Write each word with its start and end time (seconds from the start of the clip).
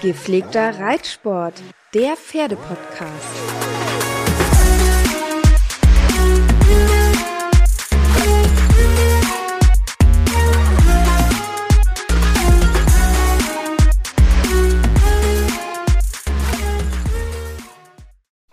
Gepflegter 0.00 0.78
Reitsport, 0.78 1.54
der 1.92 2.16
Pferdepodcast. 2.16 3.10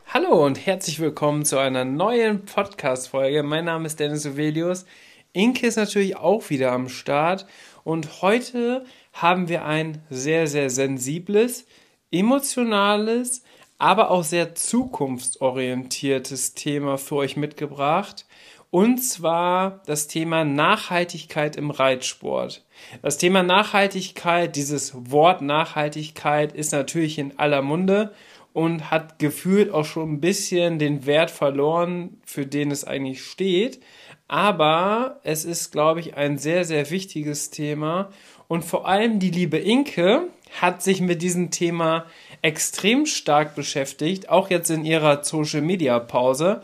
Hallo 0.07 0.43
und 0.43 0.65
herzlich 0.65 0.99
willkommen 0.99 1.45
zu 1.45 1.59
einer 1.59 1.85
neuen 1.85 2.45
Podcast-Folge. 2.45 3.43
Mein 3.43 3.65
Name 3.65 3.85
ist 3.85 3.99
Dennis 3.99 4.25
Ovelius. 4.25 4.87
Inke 5.31 5.67
ist 5.67 5.75
natürlich 5.75 6.15
auch 6.15 6.49
wieder 6.49 6.71
am 6.71 6.89
Start 6.89 7.45
und 7.83 8.23
heute 8.23 8.83
haben 9.15 9.47
wir 9.47 9.65
ein 9.65 10.03
sehr, 10.09 10.45
sehr 10.45 10.69
sensibles, 10.69 11.65
emotionales, 12.11 13.43
aber 13.77 14.11
auch 14.11 14.23
sehr 14.23 14.55
zukunftsorientiertes 14.55 16.53
Thema 16.53 16.97
für 16.97 17.15
euch 17.15 17.37
mitgebracht. 17.37 18.25
Und 18.71 18.99
zwar 18.99 19.81
das 19.85 20.07
Thema 20.07 20.43
Nachhaltigkeit 20.43 21.55
im 21.55 21.71
Reitsport. 21.71 22.65
Das 23.01 23.17
Thema 23.17 23.41
Nachhaltigkeit, 23.41 24.53
dieses 24.53 24.93
Wort 25.09 25.41
Nachhaltigkeit 25.41 26.51
ist 26.51 26.73
natürlich 26.73 27.17
in 27.17 27.39
aller 27.39 27.61
Munde 27.61 28.13
und 28.51 28.91
hat 28.91 29.17
gefühlt 29.17 29.71
auch 29.71 29.85
schon 29.85 30.13
ein 30.13 30.19
bisschen 30.19 30.77
den 30.77 31.05
Wert 31.05 31.31
verloren, 31.31 32.17
für 32.25 32.45
den 32.45 32.69
es 32.69 32.83
eigentlich 32.83 33.23
steht. 33.23 33.79
Aber 34.27 35.21
es 35.23 35.45
ist, 35.45 35.71
glaube 35.71 35.99
ich, 36.01 36.17
ein 36.17 36.37
sehr, 36.37 36.65
sehr 36.65 36.89
wichtiges 36.89 37.51
Thema 37.51 38.09
und 38.47 38.63
vor 38.63 38.87
allem 38.87 39.19
die 39.19 39.31
liebe 39.31 39.57
Inke 39.57 40.27
hat 40.61 40.81
sich 40.81 41.01
mit 41.01 41.21
diesem 41.21 41.51
Thema 41.51 42.05
extrem 42.41 43.05
stark 43.05 43.55
beschäftigt, 43.55 44.29
auch 44.29 44.49
jetzt 44.49 44.69
in 44.69 44.85
ihrer 44.85 45.23
Social 45.23 45.61
Media 45.61 45.99
Pause. 45.99 46.61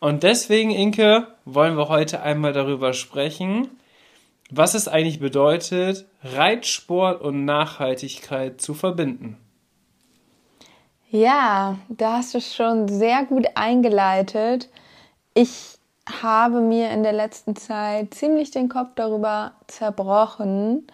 Und 0.00 0.22
deswegen, 0.22 0.70
Inke, 0.70 1.26
wollen 1.44 1.76
wir 1.76 1.88
heute 1.88 2.22
einmal 2.22 2.52
darüber 2.52 2.92
sprechen, 2.92 3.70
was 4.50 4.74
es 4.74 4.88
eigentlich 4.88 5.20
bedeutet, 5.20 6.06
Reitsport 6.22 7.20
und 7.20 7.44
Nachhaltigkeit 7.44 8.60
zu 8.60 8.74
verbinden. 8.74 9.36
Ja, 11.10 11.78
da 11.88 12.18
hast 12.18 12.34
du 12.34 12.40
schon 12.40 12.88
sehr 12.88 13.24
gut 13.24 13.46
eingeleitet. 13.54 14.68
Ich 15.32 15.78
habe 16.22 16.60
mir 16.60 16.90
in 16.90 17.02
der 17.02 17.12
letzten 17.12 17.56
Zeit 17.56 18.14
ziemlich 18.14 18.50
den 18.50 18.68
Kopf 18.68 18.90
darüber 18.94 19.52
zerbrochen, 19.66 20.86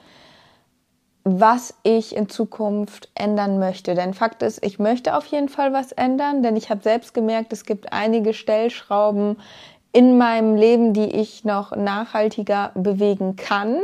was 1.25 1.75
ich 1.83 2.17
in 2.17 2.29
Zukunft 2.29 3.11
ändern 3.15 3.59
möchte. 3.59 3.95
Denn 3.95 4.15
Fakt 4.15 4.43
ist, 4.43 4.65
ich 4.65 4.79
möchte 4.79 5.17
auf 5.17 5.27
jeden 5.27 5.49
Fall 5.49 5.73
was 5.73 5.93
ändern, 5.93 6.43
denn 6.43 6.57
ich 6.57 6.71
habe 6.71 6.83
selbst 6.83 7.15
gemerkt, 7.15 7.53
es 7.53 7.65
gibt 7.65 7.93
einige 7.93 8.33
Stellschrauben 8.33 9.37
in 9.93 10.19
meinem 10.19 10.55
Leben, 10.55 10.93
die 10.93 11.07
ich 11.07 11.45
noch 11.45 11.75
nachhaltiger 11.75 12.73
bewegen 12.75 13.37
kann. 13.37 13.83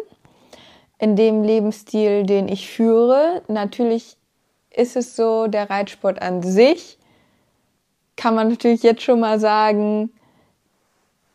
In 0.99 1.15
dem 1.15 1.43
Lebensstil, 1.43 2.25
den 2.25 2.49
ich 2.49 2.71
führe. 2.71 3.43
Natürlich 3.49 4.17
ist 4.71 4.97
es 4.97 5.15
so, 5.15 5.47
der 5.47 5.69
Reitsport 5.69 6.23
an 6.23 6.43
sich 6.43 6.99
kann 8.17 8.35
man 8.35 8.49
natürlich 8.49 8.83
jetzt 8.83 9.03
schon 9.03 9.21
mal 9.21 9.39
sagen, 9.39 10.11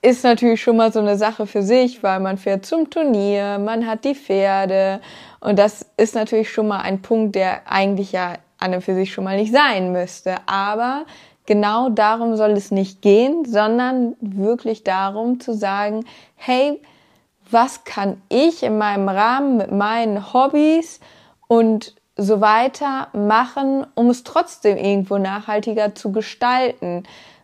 ist 0.02 0.24
natürlich 0.24 0.62
schon 0.62 0.78
mal 0.78 0.92
so 0.92 1.00
eine 1.00 1.18
Sache 1.18 1.46
für 1.46 1.62
sich, 1.62 2.02
weil 2.02 2.20
man 2.20 2.38
fährt 2.38 2.66
zum 2.66 2.90
Turnier, 2.90 3.60
man 3.60 3.86
hat 3.86 4.04
die 4.04 4.16
Pferde 4.16 5.00
und 5.40 5.60
das 5.60 5.86
ist 5.98 6.16
natürlich 6.16 6.52
schon 6.52 6.68
mal 6.68 6.82
ein 6.82 7.02
Punkt, 7.02 7.36
der 7.36 7.62
eigentlich 7.72 8.12
ja 8.12 8.36
an 8.58 8.74
und 8.74 8.82
für 8.82 8.96
sich 8.96 9.14
schon 9.14 9.24
mal 9.24 9.38
nicht 9.38 9.52
sein 9.52 9.92
müsste. 9.92 10.36
Aber 10.48 11.06
genau 11.46 11.90
darum 11.90 12.36
soll 12.36 12.52
es 12.52 12.72
nicht 12.72 13.02
gehen, 13.02 13.46
sondern 13.46 14.16
wirklich 14.22 14.84
darum 14.84 15.40
zu 15.40 15.54
sagen, 15.54 16.06
hey, 16.36 16.82
was 17.50 17.84
kann 17.84 18.22
ich 18.30 18.64
in 18.64 18.78
meinem 18.78 19.10
Rahmen 19.10 19.58
mit 19.58 19.72
meinen 19.72 20.34
Hobbys 20.34 21.00
und 21.48 21.96
so 22.16 22.40
weiter 22.40 23.08
machen, 23.14 23.86
um 23.96 24.10
es 24.10 24.24
trotzdem 24.24 24.78
irgendwo 24.78 25.18
nachhaltiger 25.18 25.94
zu 25.94 26.12
gestalten? 26.12 27.04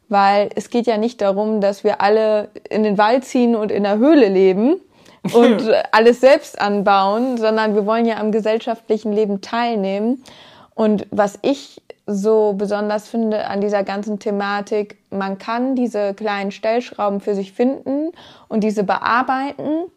Weil 0.10 0.50
es 0.56 0.70
geht 0.70 0.88
ja 0.88 0.98
nicht 0.98 1.22
darum, 1.22 1.62
dass 1.62 1.84
wir 1.84 2.02
alle 2.02 2.50
in 2.70 2.84
den 2.84 2.98
Wald 2.98 3.26
ziehen 3.26 3.56
und 3.56 3.72
in 3.72 3.84
der 3.84 3.98
Höhle 3.98 4.30
leben 4.30 4.80
und 5.34 5.64
alles 5.92 6.22
selbst 6.22 6.60
anbauen, 6.60 7.38
sondern 7.38 7.76
wir 7.76 7.86
wollen 7.86 8.06
ja 8.06 8.18
am 8.18 8.32
gesellschaftlichen 8.32 9.12
Leben 9.12 9.42
teilnehmen. 9.42 10.24
Und 10.76 11.08
was 11.12 11.40
ich 11.42 11.82
so 12.06 12.54
besonders 12.54 13.10
finde 13.10 13.48
an 13.48 13.60
dieser 13.60 13.84
ganzen 13.84 14.20
Thematik, 14.20 14.98
man 15.10 15.38
kann 15.38 15.76
diese 15.76 16.14
kleinen 16.14 16.52
Stellschrauben 16.52 17.20
für 17.20 17.36
sich 17.36 17.52
finden 17.52 18.12
und 18.48 18.62
diese 18.64 18.84
bearbeiten. 18.84 19.92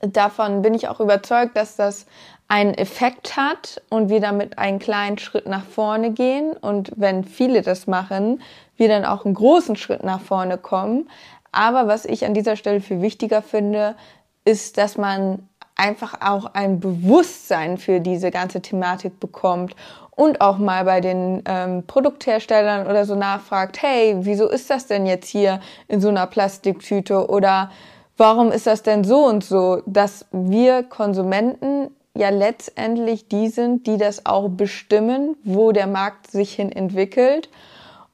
Davon 0.00 0.62
bin 0.62 0.74
ich 0.74 0.88
auch 0.88 1.00
überzeugt, 1.00 1.56
dass 1.56 1.76
das 1.76 2.06
einen 2.48 2.74
Effekt 2.74 3.36
hat 3.36 3.82
und 3.90 4.10
wir 4.10 4.20
damit 4.20 4.58
einen 4.58 4.78
kleinen 4.78 5.18
Schritt 5.18 5.46
nach 5.46 5.64
vorne 5.64 6.10
gehen. 6.10 6.52
Und 6.52 6.92
wenn 6.96 7.24
viele 7.24 7.62
das 7.62 7.86
machen, 7.86 8.42
wir 8.76 8.88
dann 8.88 9.04
auch 9.04 9.24
einen 9.24 9.34
großen 9.34 9.76
Schritt 9.76 10.04
nach 10.04 10.20
vorne 10.20 10.58
kommen. 10.58 11.08
Aber 11.52 11.86
was 11.86 12.04
ich 12.04 12.24
an 12.24 12.34
dieser 12.34 12.56
Stelle 12.56 12.80
viel 12.80 13.00
wichtiger 13.00 13.40
finde, 13.40 13.96
ist, 14.44 14.76
dass 14.76 14.98
man 14.98 15.48
einfach 15.76 16.20
auch 16.20 16.46
ein 16.54 16.80
Bewusstsein 16.80 17.78
für 17.78 18.00
diese 18.00 18.30
ganze 18.30 18.60
Thematik 18.60 19.18
bekommt 19.18 19.74
und 20.10 20.40
auch 20.40 20.58
mal 20.58 20.84
bei 20.84 21.00
den 21.00 21.42
ähm, 21.46 21.84
Produktherstellern 21.86 22.86
oder 22.86 23.04
so 23.04 23.16
nachfragt, 23.16 23.82
hey, 23.82 24.16
wieso 24.20 24.48
ist 24.48 24.70
das 24.70 24.86
denn 24.86 25.06
jetzt 25.06 25.28
hier 25.28 25.60
in 25.88 26.00
so 26.00 26.08
einer 26.08 26.26
Plastiktüte 26.26 27.28
oder 27.28 27.70
warum 28.16 28.52
ist 28.52 28.66
das 28.66 28.82
denn 28.82 29.02
so 29.02 29.26
und 29.26 29.42
so, 29.42 29.82
dass 29.86 30.26
wir 30.30 30.84
Konsumenten 30.84 31.90
ja 32.16 32.30
letztendlich 32.30 33.28
die 33.28 33.48
sind, 33.48 33.86
die 33.86 33.98
das 33.98 34.24
auch 34.24 34.48
bestimmen, 34.48 35.36
wo 35.42 35.72
der 35.72 35.86
Markt 35.86 36.30
sich 36.30 36.54
hin 36.54 36.70
entwickelt. 36.70 37.48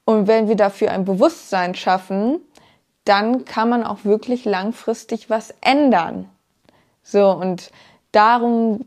Und 0.05 0.27
wenn 0.27 0.49
wir 0.49 0.57
dafür 0.57 0.91
ein 0.91 1.05
Bewusstsein 1.05 1.75
schaffen, 1.75 2.41
dann 3.05 3.45
kann 3.45 3.69
man 3.69 3.85
auch 3.85 4.05
wirklich 4.05 4.45
langfristig 4.45 5.31
was 5.31 5.55
ändern. 5.61 6.29
So, 7.03 7.31
und 7.31 7.71
darum, 8.13 8.87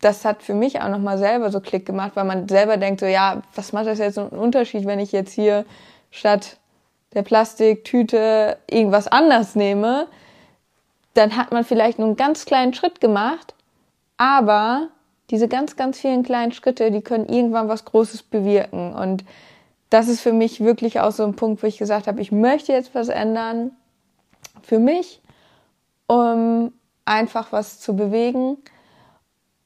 das 0.00 0.24
hat 0.24 0.42
für 0.42 0.54
mich 0.54 0.80
auch 0.80 0.88
nochmal 0.88 1.18
selber 1.18 1.50
so 1.50 1.60
Klick 1.60 1.86
gemacht, 1.86 2.12
weil 2.14 2.24
man 2.24 2.48
selber 2.48 2.76
denkt 2.76 3.00
so, 3.00 3.06
ja, 3.06 3.42
was 3.54 3.72
macht 3.72 3.86
das 3.86 3.98
jetzt 3.98 4.18
einen 4.18 4.28
Unterschied, 4.30 4.86
wenn 4.86 4.98
ich 4.98 5.12
jetzt 5.12 5.32
hier 5.32 5.64
statt 6.10 6.58
der 7.14 7.22
Plastiktüte 7.22 8.58
irgendwas 8.70 9.08
anders 9.08 9.54
nehme? 9.54 10.06
Dann 11.14 11.36
hat 11.36 11.50
man 11.50 11.64
vielleicht 11.64 11.98
nur 11.98 12.08
einen 12.08 12.16
ganz 12.16 12.44
kleinen 12.44 12.74
Schritt 12.74 13.00
gemacht, 13.00 13.54
aber 14.16 14.88
diese 15.30 15.48
ganz, 15.48 15.76
ganz 15.76 15.98
vielen 15.98 16.22
kleinen 16.22 16.52
Schritte, 16.52 16.90
die 16.90 17.00
können 17.00 17.28
irgendwann 17.28 17.68
was 17.68 17.84
Großes 17.84 18.22
bewirken. 18.22 18.94
Und 18.94 19.24
das 19.90 20.08
ist 20.08 20.20
für 20.20 20.32
mich 20.32 20.60
wirklich 20.60 21.00
auch 21.00 21.12
so 21.12 21.24
ein 21.24 21.34
Punkt, 21.34 21.62
wo 21.62 21.66
ich 21.66 21.78
gesagt 21.78 22.06
habe, 22.06 22.20
ich 22.20 22.32
möchte 22.32 22.72
jetzt 22.72 22.94
was 22.94 23.08
ändern 23.08 23.72
für 24.62 24.78
mich, 24.78 25.20
um 26.06 26.72
einfach 27.04 27.52
was 27.52 27.80
zu 27.80 27.96
bewegen. 27.96 28.58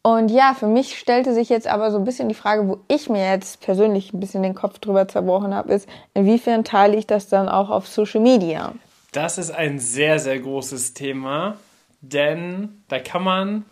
Und 0.02 0.30
ja, 0.30 0.54
für 0.58 0.66
mich 0.66 0.98
stellte 0.98 1.34
sich 1.34 1.50
jetzt 1.50 1.66
aber 1.66 1.90
so 1.90 1.98
ein 1.98 2.04
bisschen 2.04 2.28
die 2.28 2.34
Frage, 2.34 2.66
wo 2.66 2.78
ich 2.88 3.10
mir 3.10 3.30
jetzt 3.30 3.60
persönlich 3.60 4.14
ein 4.14 4.20
bisschen 4.20 4.42
den 4.42 4.54
Kopf 4.54 4.78
drüber 4.78 5.06
zerbrochen 5.08 5.54
habe, 5.54 5.74
ist, 5.74 5.88
inwiefern 6.14 6.64
teile 6.64 6.96
ich 6.96 7.06
das 7.06 7.28
dann 7.28 7.50
auch 7.50 7.68
auf 7.68 7.86
Social 7.86 8.20
Media? 8.20 8.72
Das 9.12 9.36
ist 9.36 9.50
ein 9.50 9.78
sehr, 9.78 10.18
sehr 10.18 10.38
großes 10.38 10.94
Thema, 10.94 11.58
denn 12.00 12.82
da 12.88 12.98
kann 12.98 13.24
man 13.24 13.64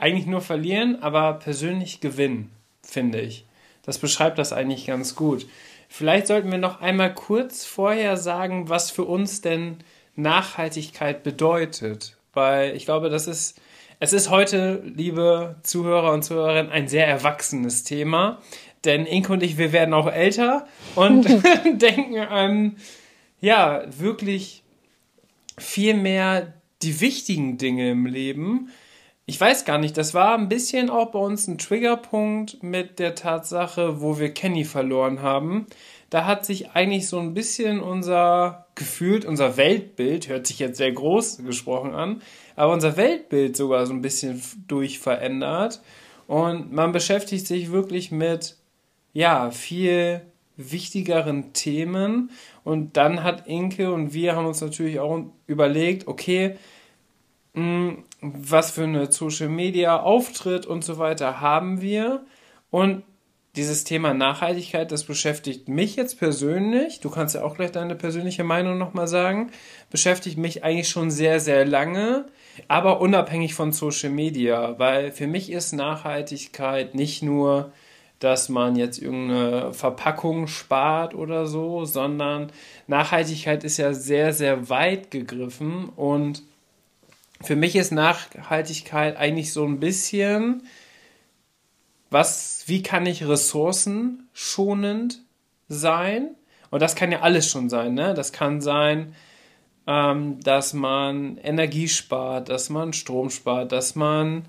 eigentlich 0.00 0.26
nur 0.26 0.40
verlieren, 0.40 1.02
aber 1.02 1.34
persönlich 1.34 2.00
gewinnen, 2.00 2.50
finde 2.82 3.20
ich. 3.20 3.44
Das 3.82 3.98
beschreibt 3.98 4.38
das 4.38 4.52
eigentlich 4.52 4.86
ganz 4.86 5.14
gut. 5.14 5.46
Vielleicht 5.88 6.26
sollten 6.26 6.50
wir 6.50 6.58
noch 6.58 6.80
einmal 6.80 7.12
kurz 7.12 7.64
vorher 7.64 8.16
sagen, 8.16 8.68
was 8.68 8.90
für 8.90 9.04
uns 9.04 9.40
denn 9.40 9.78
Nachhaltigkeit 10.16 11.22
bedeutet. 11.22 12.16
Weil 12.32 12.76
ich 12.76 12.84
glaube, 12.84 13.10
das 13.10 13.26
ist, 13.26 13.60
es 13.98 14.12
ist 14.12 14.30
heute, 14.30 14.82
liebe 14.84 15.56
Zuhörer 15.62 16.12
und 16.12 16.22
Zuhörerinnen, 16.22 16.70
ein 16.70 16.88
sehr 16.88 17.06
erwachsenes 17.06 17.82
Thema. 17.82 18.40
Denn 18.84 19.04
Inke 19.04 19.32
und 19.32 19.42
ich, 19.42 19.58
wir 19.58 19.72
werden 19.72 19.92
auch 19.92 20.10
älter 20.10 20.66
und 20.94 21.24
denken 21.82 22.18
an, 22.18 22.76
ja, 23.40 23.82
wirklich 23.98 24.62
viel 25.58 25.94
mehr 25.94 26.54
die 26.82 27.00
wichtigen 27.00 27.58
Dinge 27.58 27.90
im 27.90 28.06
Leben. 28.06 28.70
Ich 29.30 29.40
weiß 29.40 29.64
gar 29.64 29.78
nicht, 29.78 29.96
das 29.96 30.12
war 30.12 30.36
ein 30.36 30.48
bisschen 30.48 30.90
auch 30.90 31.12
bei 31.12 31.20
uns 31.20 31.46
ein 31.46 31.56
Triggerpunkt 31.56 32.64
mit 32.64 32.98
der 32.98 33.14
Tatsache, 33.14 34.00
wo 34.00 34.18
wir 34.18 34.34
Kenny 34.34 34.64
verloren 34.64 35.22
haben. 35.22 35.66
Da 36.10 36.26
hat 36.26 36.44
sich 36.44 36.72
eigentlich 36.72 37.06
so 37.06 37.20
ein 37.20 37.32
bisschen 37.32 37.80
unser 37.80 38.66
gefühlt, 38.74 39.24
unser 39.24 39.56
Weltbild, 39.56 40.28
hört 40.28 40.48
sich 40.48 40.58
jetzt 40.58 40.78
sehr 40.78 40.90
groß 40.90 41.44
gesprochen 41.44 41.94
an, 41.94 42.22
aber 42.56 42.72
unser 42.72 42.96
Weltbild 42.96 43.56
sogar 43.56 43.86
so 43.86 43.92
ein 43.92 44.02
bisschen 44.02 44.42
durch 44.66 44.98
verändert. 44.98 45.80
Und 46.26 46.72
man 46.72 46.90
beschäftigt 46.90 47.46
sich 47.46 47.70
wirklich 47.70 48.10
mit 48.10 48.56
ja, 49.12 49.52
viel 49.52 50.22
wichtigeren 50.56 51.52
Themen. 51.52 52.32
Und 52.64 52.96
dann 52.96 53.22
hat 53.22 53.46
Inke 53.46 53.92
und 53.92 54.12
wir 54.12 54.34
haben 54.34 54.46
uns 54.46 54.60
natürlich 54.60 54.98
auch 54.98 55.22
überlegt, 55.46 56.08
okay, 56.08 56.56
was 57.54 58.70
für 58.70 58.84
eine 58.84 59.10
Social 59.10 59.48
Media 59.48 60.00
Auftritt 60.00 60.66
und 60.66 60.84
so 60.84 60.98
weiter 60.98 61.40
haben 61.40 61.80
wir. 61.80 62.24
Und 62.70 63.02
dieses 63.56 63.82
Thema 63.82 64.14
Nachhaltigkeit, 64.14 64.92
das 64.92 65.04
beschäftigt 65.04 65.68
mich 65.68 65.96
jetzt 65.96 66.18
persönlich. 66.18 67.00
Du 67.00 67.10
kannst 67.10 67.34
ja 67.34 67.42
auch 67.42 67.56
gleich 67.56 67.72
deine 67.72 67.96
persönliche 67.96 68.44
Meinung 68.44 68.78
nochmal 68.78 69.08
sagen. 69.08 69.50
Beschäftigt 69.90 70.38
mich 70.38 70.62
eigentlich 70.62 70.88
schon 70.88 71.10
sehr, 71.10 71.40
sehr 71.40 71.64
lange, 71.66 72.26
aber 72.68 73.00
unabhängig 73.00 73.54
von 73.54 73.72
Social 73.72 74.10
Media, 74.10 74.78
weil 74.78 75.10
für 75.10 75.26
mich 75.26 75.50
ist 75.50 75.72
Nachhaltigkeit 75.72 76.94
nicht 76.94 77.22
nur 77.22 77.72
dass 78.20 78.50
man 78.50 78.76
jetzt 78.76 79.00
irgendeine 79.00 79.72
Verpackung 79.72 80.46
spart 80.46 81.14
oder 81.14 81.46
so, 81.46 81.86
sondern 81.86 82.52
Nachhaltigkeit 82.86 83.64
ist 83.64 83.78
ja 83.78 83.94
sehr, 83.94 84.34
sehr 84.34 84.68
weit 84.68 85.10
gegriffen 85.10 85.88
und 85.88 86.42
für 87.42 87.56
mich 87.56 87.76
ist 87.76 87.92
Nachhaltigkeit 87.92 89.16
eigentlich 89.16 89.52
so 89.52 89.64
ein 89.64 89.80
bisschen, 89.80 90.66
was, 92.10 92.64
wie 92.66 92.82
kann 92.82 93.06
ich 93.06 93.26
ressourcenschonend 93.26 95.20
sein? 95.68 96.34
Und 96.70 96.82
das 96.82 96.94
kann 96.94 97.12
ja 97.12 97.20
alles 97.20 97.48
schon 97.48 97.68
sein, 97.68 97.94
ne? 97.94 98.14
Das 98.14 98.32
kann 98.32 98.60
sein, 98.60 99.14
ähm, 99.86 100.40
dass 100.40 100.72
man 100.72 101.38
Energie 101.38 101.88
spart, 101.88 102.48
dass 102.48 102.68
man 102.68 102.92
Strom 102.92 103.30
spart, 103.30 103.72
dass 103.72 103.94
man 103.94 104.44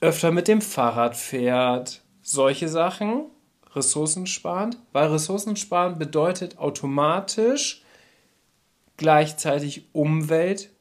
öfter 0.00 0.30
mit 0.32 0.48
dem 0.48 0.62
Fahrrad 0.62 1.16
fährt, 1.16 2.00
solche 2.22 2.68
Sachen 2.68 3.26
ressourcensparend, 3.74 4.78
weil 4.92 5.08
ressourcensparend 5.08 5.98
bedeutet 5.98 6.58
automatisch 6.58 7.82
gleichzeitig 8.96 9.88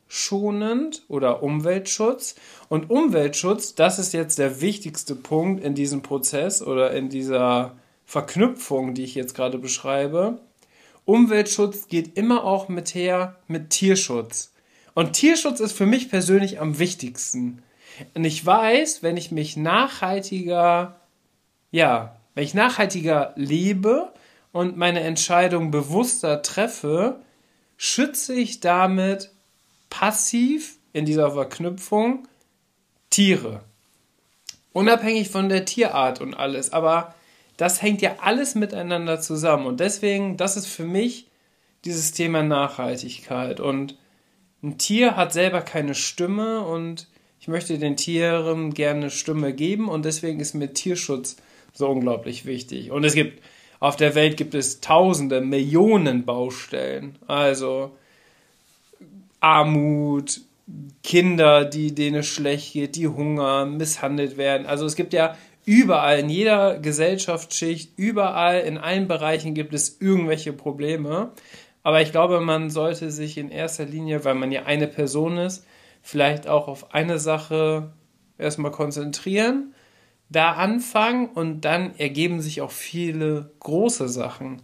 umweltschonend 0.09 1.03
oder 1.07 1.43
Umweltschutz. 1.43 2.35
Und 2.67 2.89
Umweltschutz, 2.89 3.75
das 3.75 3.99
ist 3.99 4.13
jetzt 4.13 4.39
der 4.39 4.61
wichtigste 4.61 5.15
Punkt 5.15 5.63
in 5.63 5.75
diesem 5.75 6.01
Prozess 6.01 6.61
oder 6.61 6.91
in 6.91 7.09
dieser 7.09 7.75
Verknüpfung, 8.05 8.95
die 8.95 9.03
ich 9.03 9.15
jetzt 9.15 9.35
gerade 9.35 9.59
beschreibe. 9.59 10.39
Umweltschutz 11.05 11.87
geht 11.87 12.17
immer 12.17 12.43
auch 12.43 12.69
mit 12.69 12.95
her 12.95 13.35
mit 13.47 13.69
Tierschutz. 13.69 14.51
Und 14.95 15.13
Tierschutz 15.13 15.59
ist 15.59 15.73
für 15.73 15.85
mich 15.85 16.09
persönlich 16.09 16.59
am 16.59 16.79
wichtigsten. 16.79 17.61
Und 18.15 18.25
ich 18.25 18.43
weiß, 18.45 19.03
wenn 19.03 19.17
ich 19.17 19.31
mich 19.31 19.57
nachhaltiger 19.57 20.95
ja, 21.71 22.15
wenn 22.33 22.43
ich 22.43 22.55
nachhaltiger 22.55 23.33
lebe 23.35 24.11
und 24.51 24.75
meine 24.75 25.01
Entscheidung 25.01 25.69
bewusster 25.69 26.41
treffe, 26.41 27.21
schütze 27.77 28.33
ich 28.33 28.59
damit 28.59 29.31
passiv 29.89 30.77
in 30.93 31.05
dieser 31.05 31.31
Verknüpfung 31.31 32.27
Tiere. 33.09 33.63
Unabhängig 34.71 35.29
von 35.29 35.49
der 35.49 35.65
Tierart 35.65 36.21
und 36.21 36.33
alles. 36.33 36.71
Aber 36.71 37.15
das 37.57 37.81
hängt 37.81 38.01
ja 38.01 38.17
alles 38.21 38.55
miteinander 38.55 39.19
zusammen. 39.19 39.65
Und 39.65 39.79
deswegen, 39.79 40.37
das 40.37 40.57
ist 40.57 40.67
für 40.67 40.85
mich 40.85 41.27
dieses 41.85 42.11
Thema 42.11 42.43
Nachhaltigkeit. 42.43 43.59
Und 43.59 43.97
ein 44.61 44.77
Tier 44.77 45.15
hat 45.15 45.33
selber 45.33 45.61
keine 45.61 45.95
Stimme 45.95 46.61
und 46.61 47.07
ich 47.39 47.47
möchte 47.47 47.77
den 47.77 47.95
Tieren 47.95 48.73
gerne 48.73 49.09
Stimme 49.09 49.53
geben 49.53 49.87
und 49.87 50.03
deswegen 50.03 50.39
ist 50.39 50.53
mir 50.53 50.73
Tierschutz 50.73 51.37
so 51.73 51.87
unglaublich 51.87 52.45
wichtig. 52.45 52.91
Und 52.91 53.05
es 53.05 53.13
gibt, 53.13 53.41
auf 53.79 53.95
der 53.95 54.15
Welt 54.15 54.35
gibt 54.35 54.53
es 54.53 54.81
tausende, 54.81 55.39
Millionen 55.39 56.25
Baustellen. 56.25 57.17
Also 57.27 57.91
Armut, 59.39 60.41
Kinder, 61.03 61.65
die 61.65 61.95
denen 61.95 62.23
schlecht 62.23 62.73
geht, 62.73 62.95
die 62.95 63.07
hungern, 63.07 63.77
misshandelt 63.77 64.37
werden. 64.37 64.67
Also 64.67 64.85
es 64.85 64.95
gibt 64.95 65.13
ja 65.13 65.35
überall, 65.65 66.19
in 66.19 66.29
jeder 66.29 66.79
Gesellschaftsschicht, 66.79 67.97
überall, 67.97 68.61
in 68.61 68.77
allen 68.77 69.07
Bereichen 69.07 69.53
gibt 69.53 69.73
es 69.73 69.99
irgendwelche 69.99 70.53
Probleme. 70.53 71.31
Aber 71.81 72.01
ich 72.01 72.11
glaube, 72.11 72.41
man 72.41 72.69
sollte 72.69 73.09
sich 73.09 73.37
in 73.37 73.49
erster 73.49 73.85
Linie, 73.85 74.25
weil 74.25 74.35
man 74.35 74.51
ja 74.51 74.63
eine 74.63 74.87
Person 74.87 75.37
ist, 75.37 75.65
vielleicht 76.01 76.47
auch 76.47 76.67
auf 76.67 76.93
eine 76.93 77.19
Sache 77.19 77.93
erstmal 78.37 78.71
konzentrieren 78.71 79.73
da 80.29 80.53
anfangen 80.53 81.27
und 81.27 81.61
dann 81.61 81.95
ergeben 81.97 82.41
sich 82.41 82.61
auch 82.61 82.71
viele 82.71 83.51
große 83.59 84.07
Sachen. 84.07 84.61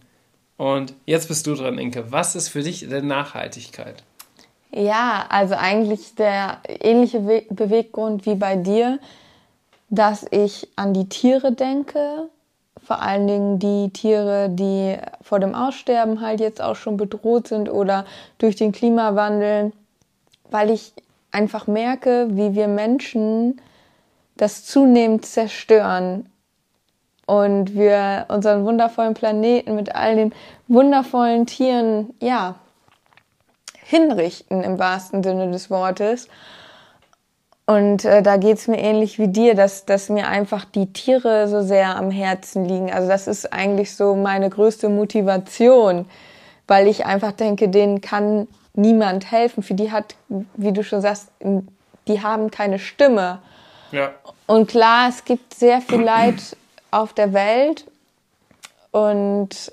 Und 0.56 0.94
jetzt 1.04 1.28
bist 1.28 1.46
du 1.46 1.54
dran, 1.54 1.78
Inke. 1.78 2.12
Was 2.12 2.36
ist 2.36 2.48
für 2.48 2.62
dich 2.62 2.88
denn 2.88 3.08
Nachhaltigkeit? 3.08 4.04
Ja, 4.70 5.24
also 5.28 5.54
eigentlich 5.54 6.14
der 6.14 6.58
ähnliche 6.66 7.20
Beweggrund 7.50 8.26
wie 8.26 8.34
bei 8.34 8.56
dir, 8.56 8.98
dass 9.88 10.26
ich 10.30 10.68
an 10.76 10.92
die 10.92 11.08
Tiere 11.08 11.52
denke, 11.52 12.28
vor 12.82 13.02
allen 13.02 13.26
Dingen 13.26 13.58
die 13.58 13.90
Tiere, 13.90 14.48
die 14.50 14.96
vor 15.22 15.40
dem 15.40 15.54
Aussterben 15.54 16.20
halt 16.20 16.40
jetzt 16.40 16.60
auch 16.62 16.76
schon 16.76 16.96
bedroht 16.96 17.48
sind 17.48 17.68
oder 17.68 18.04
durch 18.38 18.56
den 18.56 18.72
Klimawandel, 18.72 19.72
weil 20.50 20.70
ich 20.70 20.92
einfach 21.32 21.66
merke, 21.66 22.28
wie 22.30 22.54
wir 22.54 22.68
Menschen 22.68 23.60
das 24.36 24.64
zunehmend 24.64 25.26
zerstören 25.26 26.28
und 27.26 27.74
wir 27.74 28.26
unseren 28.28 28.64
wundervollen 28.64 29.14
Planeten 29.14 29.74
mit 29.74 29.94
all 29.94 30.14
den 30.14 30.32
wundervollen 30.68 31.46
Tieren, 31.46 32.14
ja, 32.20 32.56
hinrichten 33.86 34.64
im 34.64 34.78
wahrsten 34.78 35.22
Sinne 35.22 35.50
des 35.50 35.70
Wortes. 35.70 36.28
Und 37.66 38.04
äh, 38.04 38.22
da 38.22 38.36
geht's 38.36 38.68
mir 38.68 38.78
ähnlich 38.78 39.18
wie 39.18 39.28
dir, 39.28 39.54
dass, 39.54 39.86
dass 39.86 40.08
mir 40.08 40.28
einfach 40.28 40.64
die 40.64 40.92
Tiere 40.92 41.48
so 41.48 41.62
sehr 41.62 41.96
am 41.96 42.10
Herzen 42.10 42.64
liegen. 42.64 42.92
Also 42.92 43.08
das 43.08 43.26
ist 43.26 43.52
eigentlich 43.52 43.94
so 43.96 44.14
meine 44.14 44.50
größte 44.50 44.88
Motivation, 44.88 46.06
weil 46.66 46.86
ich 46.88 47.06
einfach 47.06 47.32
denke, 47.32 47.68
denen 47.68 48.00
kann 48.00 48.48
niemand 48.74 49.30
helfen. 49.30 49.62
Für 49.62 49.74
die 49.74 49.90
hat, 49.90 50.14
wie 50.28 50.72
du 50.72 50.82
schon 50.84 51.00
sagst, 51.00 51.28
die 52.08 52.22
haben 52.22 52.50
keine 52.50 52.78
Stimme. 52.78 53.40
Ja. 53.90 54.10
Und 54.46 54.68
klar, 54.68 55.08
es 55.08 55.24
gibt 55.24 55.54
sehr 55.54 55.80
viel 55.80 56.02
Leid 56.02 56.56
auf 56.90 57.12
der 57.12 57.32
Welt 57.32 57.84
und 58.90 59.72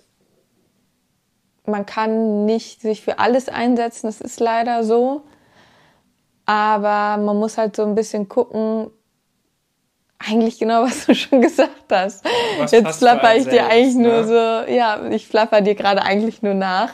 man 1.65 1.85
kann 1.85 2.45
nicht 2.45 2.81
sich 2.81 3.01
für 3.01 3.19
alles 3.19 3.49
einsetzen, 3.49 4.07
das 4.07 4.21
ist 4.21 4.39
leider 4.39 4.83
so. 4.83 5.23
Aber 6.45 7.21
man 7.23 7.37
muss 7.37 7.57
halt 7.57 7.75
so 7.75 7.83
ein 7.83 7.95
bisschen 7.95 8.27
gucken, 8.27 8.87
eigentlich 10.19 10.59
genau, 10.59 10.83
was 10.85 11.05
du 11.05 11.15
schon 11.15 11.41
gesagt 11.41 11.91
hast. 11.91 12.25
Was 12.57 12.71
Jetzt 12.71 12.97
flapper 12.99 13.35
ich 13.35 13.43
dir 13.43 13.51
selbst, 13.51 13.71
eigentlich 13.71 13.95
ne? 13.95 14.07
nur 14.09 14.23
so, 14.25 14.33
ja, 14.33 15.09
ich 15.09 15.27
flapper 15.27 15.61
dir 15.61 15.75
gerade 15.75 16.01
eigentlich 16.01 16.41
nur 16.41 16.53
nach. 16.53 16.93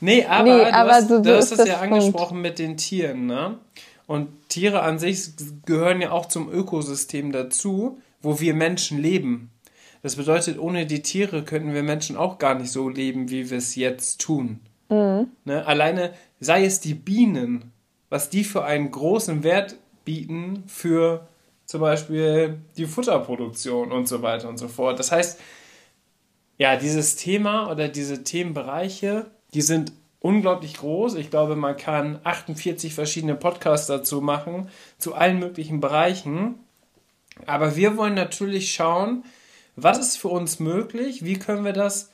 Nee, 0.00 0.24
aber, 0.24 0.42
nee, 0.42 0.64
aber 0.64 0.88
du 0.88 0.94
hast, 0.94 1.08
so, 1.08 1.22
du 1.22 1.36
hast 1.36 1.52
es 1.52 1.58
ja 1.66 1.76
Punkt. 1.76 1.94
angesprochen 1.94 2.40
mit 2.40 2.58
den 2.58 2.76
Tieren, 2.76 3.26
ne? 3.26 3.58
Und 4.06 4.28
Tiere 4.50 4.82
an 4.82 4.98
sich 4.98 5.30
gehören 5.64 6.02
ja 6.02 6.10
auch 6.10 6.26
zum 6.26 6.52
Ökosystem 6.52 7.32
dazu, 7.32 7.98
wo 8.20 8.38
wir 8.38 8.52
Menschen 8.52 9.00
leben. 9.00 9.50
Das 10.04 10.16
bedeutet, 10.16 10.58
ohne 10.58 10.84
die 10.84 11.00
Tiere 11.00 11.44
könnten 11.44 11.72
wir 11.72 11.82
Menschen 11.82 12.18
auch 12.18 12.36
gar 12.36 12.54
nicht 12.54 12.70
so 12.70 12.90
leben, 12.90 13.30
wie 13.30 13.48
wir 13.48 13.56
es 13.56 13.74
jetzt 13.74 14.20
tun. 14.20 14.60
Mhm. 14.90 15.28
Ne? 15.46 15.66
Alleine 15.66 16.12
sei 16.40 16.66
es 16.66 16.80
die 16.80 16.92
Bienen, 16.92 17.72
was 18.10 18.28
die 18.28 18.44
für 18.44 18.66
einen 18.66 18.90
großen 18.90 19.42
Wert 19.44 19.76
bieten 20.04 20.64
für 20.66 21.26
zum 21.64 21.80
Beispiel 21.80 22.58
die 22.76 22.84
Futterproduktion 22.84 23.92
und 23.92 24.06
so 24.06 24.20
weiter 24.20 24.50
und 24.50 24.58
so 24.58 24.68
fort. 24.68 24.98
Das 24.98 25.10
heißt, 25.10 25.40
ja, 26.58 26.76
dieses 26.76 27.16
Thema 27.16 27.70
oder 27.70 27.88
diese 27.88 28.24
Themenbereiche, 28.24 29.30
die 29.54 29.62
sind 29.62 29.90
unglaublich 30.20 30.74
groß. 30.74 31.14
Ich 31.14 31.30
glaube, 31.30 31.56
man 31.56 31.78
kann 31.78 32.20
48 32.24 32.92
verschiedene 32.92 33.36
Podcasts 33.36 33.86
dazu 33.86 34.20
machen, 34.20 34.68
zu 34.98 35.14
allen 35.14 35.38
möglichen 35.38 35.80
Bereichen. 35.80 36.56
Aber 37.46 37.74
wir 37.74 37.96
wollen 37.96 38.12
natürlich 38.12 38.74
schauen, 38.74 39.24
was 39.76 39.98
ist 39.98 40.16
für 40.16 40.28
uns 40.28 40.60
möglich, 40.60 41.24
wie 41.24 41.38
können 41.38 41.64
wir 41.64 41.72
das 41.72 42.10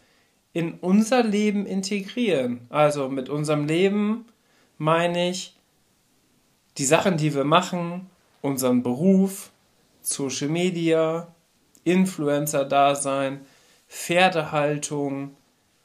in 0.52 0.74
unser 0.74 1.22
Leben 1.22 1.66
integrieren. 1.66 2.66
Also 2.70 3.08
mit 3.08 3.28
unserem 3.28 3.66
Leben 3.66 4.26
meine 4.78 5.30
ich 5.30 5.56
die 6.78 6.84
Sachen, 6.84 7.16
die 7.16 7.34
wir 7.34 7.44
machen, 7.44 8.08
unseren 8.42 8.82
Beruf, 8.82 9.50
Social 10.00 10.48
Media, 10.48 11.28
Influencer-Dasein, 11.84 13.40
Pferdehaltung, 13.88 15.36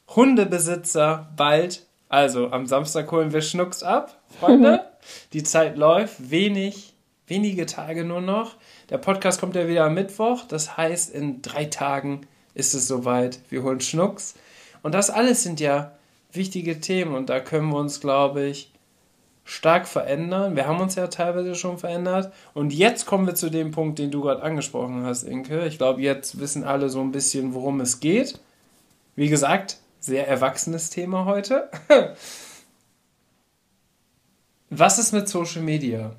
Hundebesitzer, 0.08 1.32
bald. 1.36 1.86
Also 2.08 2.52
am 2.52 2.66
Samstag 2.68 3.12
holen 3.12 3.34
wir 3.34 3.42
Schnucks 3.42 3.84
ab, 3.84 4.22
Freunde. 4.40 4.86
Die 5.34 5.44
Zeit 5.44 5.78
läuft, 5.78 6.32
wenig, 6.32 6.95
wenige 7.28 7.66
Tage 7.66 8.04
nur 8.04 8.22
noch. 8.22 8.56
Der 8.90 8.98
Podcast 8.98 9.40
kommt 9.40 9.56
ja 9.56 9.68
wieder 9.68 9.86
am 9.86 9.94
Mittwoch, 9.94 10.46
das 10.48 10.78
heißt, 10.78 11.14
in 11.14 11.42
drei 11.42 11.66
Tagen 11.66 12.22
ist 12.54 12.74
es 12.74 12.88
soweit. 12.88 13.40
Wir 13.50 13.64
holen 13.64 13.82
Schnucks. 13.82 14.36
Und 14.84 14.94
das 14.94 15.10
alles 15.10 15.44
sind 15.44 15.60
ja 15.60 15.92
wichtige 16.32 16.80
Themen 16.80 17.16
und 17.16 17.30
da 17.30 17.40
können 17.40 17.70
wir 17.70 17.78
uns, 17.78 18.00
glaube 18.00 18.44
ich, 18.44 18.72
stark 19.44 19.88
verändern. 19.88 20.56
Wir 20.56 20.68
haben 20.68 20.82
uns 20.82 20.96
ja 20.96 21.08
teilweise 21.08 21.56
schon 21.56 21.78
verändert. 21.78 22.34
Und 22.54 22.74
jetzt 22.74 23.06
kommen 23.06 23.28
wir 23.28 23.36
zu 23.36 23.50
dem 23.50 23.72
Punkt, 23.72 24.00
den 24.00 24.12
du 24.12 24.22
gerade 24.22 24.42
angesprochen 24.42 25.06
hast, 25.06 25.24
Inke. 25.24 25.66
Ich 25.68 25.78
glaube, 25.78 26.02
jetzt 26.02 26.40
wissen 26.40 26.64
alle 26.64 26.90
so 26.90 27.00
ein 27.02 27.12
bisschen, 27.12 27.54
worum 27.54 27.80
es 27.80 28.00
geht. 28.00 28.40
Wie 29.16 29.30
gesagt, 29.30 29.78
sehr 30.00 30.28
erwachsenes 30.28 30.90
Thema 30.90 31.26
heute. 31.26 31.70
Was 34.70 34.98
ist 34.98 35.14
mit 35.14 35.30
Social 35.30 35.62
Media? 35.62 36.16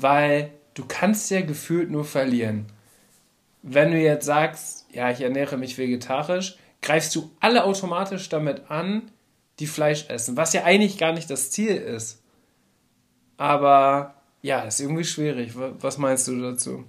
Weil 0.00 0.50
du 0.74 0.84
kannst 0.86 1.30
ja 1.30 1.40
gefühlt 1.40 1.90
nur 1.90 2.04
verlieren. 2.04 2.66
Wenn 3.62 3.90
du 3.90 3.98
jetzt 3.98 4.26
sagst, 4.26 4.86
ja, 4.92 5.10
ich 5.10 5.20
ernähre 5.20 5.56
mich 5.56 5.76
vegetarisch, 5.78 6.56
greifst 6.82 7.14
du 7.16 7.30
alle 7.40 7.64
automatisch 7.64 8.28
damit 8.28 8.70
an, 8.70 9.10
die 9.58 9.66
Fleisch 9.66 10.08
essen, 10.08 10.36
was 10.36 10.52
ja 10.52 10.64
eigentlich 10.64 10.98
gar 10.98 11.12
nicht 11.12 11.28
das 11.30 11.50
Ziel 11.50 11.74
ist. 11.74 12.22
Aber 13.36 14.14
ja, 14.40 14.60
ist 14.60 14.80
irgendwie 14.80 15.04
schwierig. 15.04 15.52
Was 15.56 15.98
meinst 15.98 16.28
du 16.28 16.40
dazu? 16.40 16.84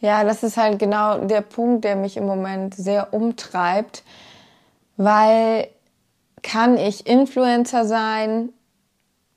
Ja, 0.00 0.24
das 0.24 0.42
ist 0.42 0.56
halt 0.56 0.80
genau 0.80 1.24
der 1.24 1.42
Punkt, 1.42 1.84
der 1.84 1.94
mich 1.94 2.16
im 2.16 2.26
Moment 2.26 2.74
sehr 2.74 3.14
umtreibt, 3.14 4.02
weil 4.96 5.68
kann 6.42 6.76
ich 6.76 7.06
Influencer 7.06 7.86
sein 7.86 8.48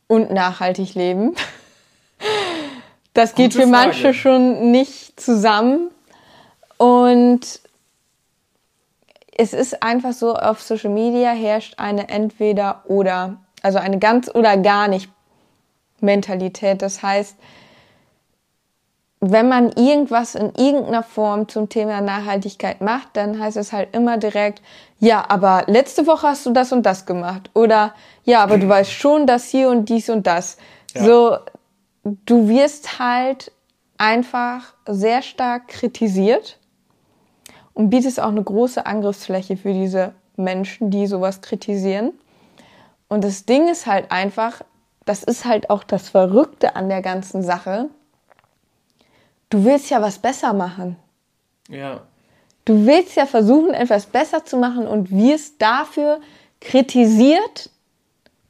und 0.08 0.32
nachhaltig 0.32 0.96
leben? 0.96 1.36
Das 3.16 3.32
Gute 3.32 3.44
geht 3.44 3.54
für 3.54 3.60
Frage. 3.62 3.72
manche 3.72 4.14
schon 4.14 4.72
nicht 4.72 5.20
zusammen. 5.20 5.90
Und 6.78 7.62
es 9.38 9.54
ist 9.54 9.82
einfach 9.82 10.14
so, 10.14 10.36
auf 10.36 10.62
Social 10.62 10.92
Media 10.92 11.32
herrscht 11.32 11.76
eine 11.78 12.10
entweder 12.10 12.84
oder, 12.86 13.38
also 13.64 13.80
eine 13.80 14.00
ganz 14.00 14.30
oder 14.34 14.58
gar 14.58 14.88
nicht 14.90 15.10
Mentalität. 16.02 16.82
Das 16.82 17.02
heißt, 17.02 17.38
wenn 19.22 19.48
man 19.48 19.72
irgendwas 19.72 20.36
in 20.36 20.54
irgendeiner 20.56 21.02
Form 21.02 21.48
zum 21.48 21.70
Thema 21.70 22.02
Nachhaltigkeit 22.02 22.82
macht, 22.82 23.10
dann 23.14 23.40
heißt 23.40 23.56
es 23.56 23.72
halt 23.72 23.96
immer 23.96 24.18
direkt, 24.18 24.62
ja, 25.00 25.24
aber 25.30 25.64
letzte 25.68 26.06
Woche 26.06 26.28
hast 26.28 26.46
du 26.46 26.52
das 26.52 26.74
und 26.74 26.86
das 26.86 27.06
gemacht. 27.06 27.50
Oder 27.54 27.96
ja, 28.26 28.44
aber 28.44 28.58
du 28.58 28.68
weißt 28.68 28.92
schon, 28.92 29.26
dass 29.26 29.46
hier 29.46 29.70
und 29.70 29.88
dies 29.88 30.10
und 30.10 30.28
das. 30.28 30.58
Ja. 30.94 31.04
So, 31.06 31.38
du 32.06 32.48
wirst 32.48 33.00
halt 33.00 33.52
einfach 33.98 34.74
sehr 34.88 35.22
stark 35.22 35.68
kritisiert 35.68 36.60
und 37.74 37.90
bietest 37.90 38.20
auch 38.20 38.30
eine 38.30 38.44
große 38.44 38.86
Angriffsfläche 38.86 39.58
für 39.58 39.74
diese 39.74 40.14
Menschen, 40.36 40.92
die 40.92 41.08
sowas 41.08 41.42
kritisieren. 41.42 42.14
Und 43.08 43.24
das 43.24 43.46
Ding 43.46 43.68
ist 43.68 43.88
halt 43.88 44.12
einfach, 44.12 44.62
das 45.06 45.24
ist 45.24 45.46
halt 45.46 45.70
auch 45.70 45.84
das 45.84 46.10
Verrückte 46.10 46.76
an 46.76 46.90
der 46.90 47.02
ganzen 47.02 47.42
Sache. 47.42 47.90
Du 49.50 49.64
willst 49.64 49.90
ja 49.90 50.02
was 50.02 50.20
besser 50.20 50.54
machen. 50.54 50.98
Ja. 51.70 52.02
Du 52.66 52.86
willst 52.86 53.16
ja 53.16 53.26
versuchen, 53.26 53.74
etwas 53.74 54.08
besser 54.08 54.44
zu 54.46 54.58
machen 54.58 54.88
und 54.88 55.12
wirst 55.12 55.62
dafür 55.62 56.20
kritisiert. 56.60 57.70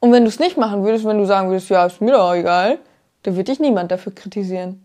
Und 0.00 0.12
wenn 0.12 0.24
du 0.24 0.28
es 0.28 0.38
nicht 0.38 0.56
machen 0.56 0.84
würdest, 0.84 1.04
wenn 1.04 1.18
du 1.18 1.26
sagen 1.26 1.48
würdest, 1.48 1.68
ja, 1.68 1.86
ist 1.86 2.00
mir 2.00 2.12
doch 2.12 2.34
egal, 2.34 2.78
dann 3.26 3.36
wird 3.36 3.48
dich 3.48 3.60
niemand 3.60 3.90
dafür 3.90 4.14
kritisieren. 4.14 4.84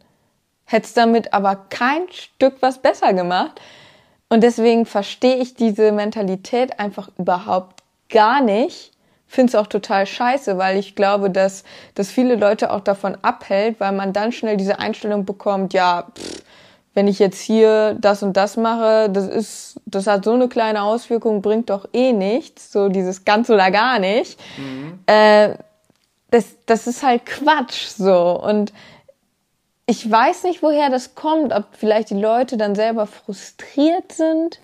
Hättest 0.66 0.98
damit 0.98 1.34
aber 1.34 1.56
kein 1.70 2.04
Stück 2.12 2.56
was 2.62 2.80
besser 2.80 3.14
gemacht. 3.14 3.60
Und 4.30 4.42
deswegen 4.42 4.86
verstehe 4.86 5.36
ich 5.36 5.56
diese 5.56 5.92
Mentalität 5.92 6.80
einfach 6.80 7.10
überhaupt 7.18 7.84
gar 8.10 8.42
nicht 8.42 8.92
finde 9.32 9.52
es 9.52 9.56
auch 9.56 9.68
total 9.68 10.06
scheiße, 10.06 10.58
weil 10.58 10.78
ich 10.78 10.94
glaube, 10.94 11.30
dass, 11.30 11.64
dass 11.96 12.12
viele 12.12 12.36
Leute 12.36 12.70
auch 12.72 12.82
davon 12.82 13.18
abhält, 13.22 13.80
weil 13.80 13.94
man 13.94 14.12
dann 14.12 14.34
schnell 14.34 14.58
diese 14.58 14.80
Einstellung 14.80 15.24
bekommt, 15.24 15.74
ja, 15.74 16.08
pff, 16.14 16.44
wenn 16.94 17.08
ich 17.08 17.20
jetzt 17.20 17.40
hier 17.40 17.96
das 17.98 18.22
und 18.22 18.36
das 18.36 18.58
mache, 18.58 19.10
das 19.10 19.26
ist, 19.30 19.80
das 19.86 20.08
hat 20.08 20.26
so 20.26 20.34
eine 20.34 20.50
kleine 20.50 20.84
Auswirkung, 20.84 21.42
bringt 21.42 21.70
doch 21.70 21.88
eh 21.94 22.12
nichts, 22.12 22.74
so 22.74 22.90
dieses 22.90 23.24
ganz 23.24 23.50
oder 23.50 23.72
gar 23.72 24.00
nicht. 24.00 24.38
Mhm. 24.58 25.00
Äh, 25.06 25.52
das, 26.32 26.56
das 26.66 26.88
ist 26.88 27.04
halt 27.04 27.26
Quatsch, 27.26 27.88
so. 27.88 28.42
Und 28.42 28.74
ich 29.86 30.10
weiß 30.10 30.44
nicht, 30.44 30.64
woher 30.64 30.90
das 30.90 31.16
kommt, 31.16 31.54
ob 31.54 31.66
vielleicht 31.74 32.10
die 32.10 32.20
Leute 32.20 32.58
dann 32.58 32.76
selber 32.76 33.06
frustriert 33.06 34.12
sind 34.12 34.60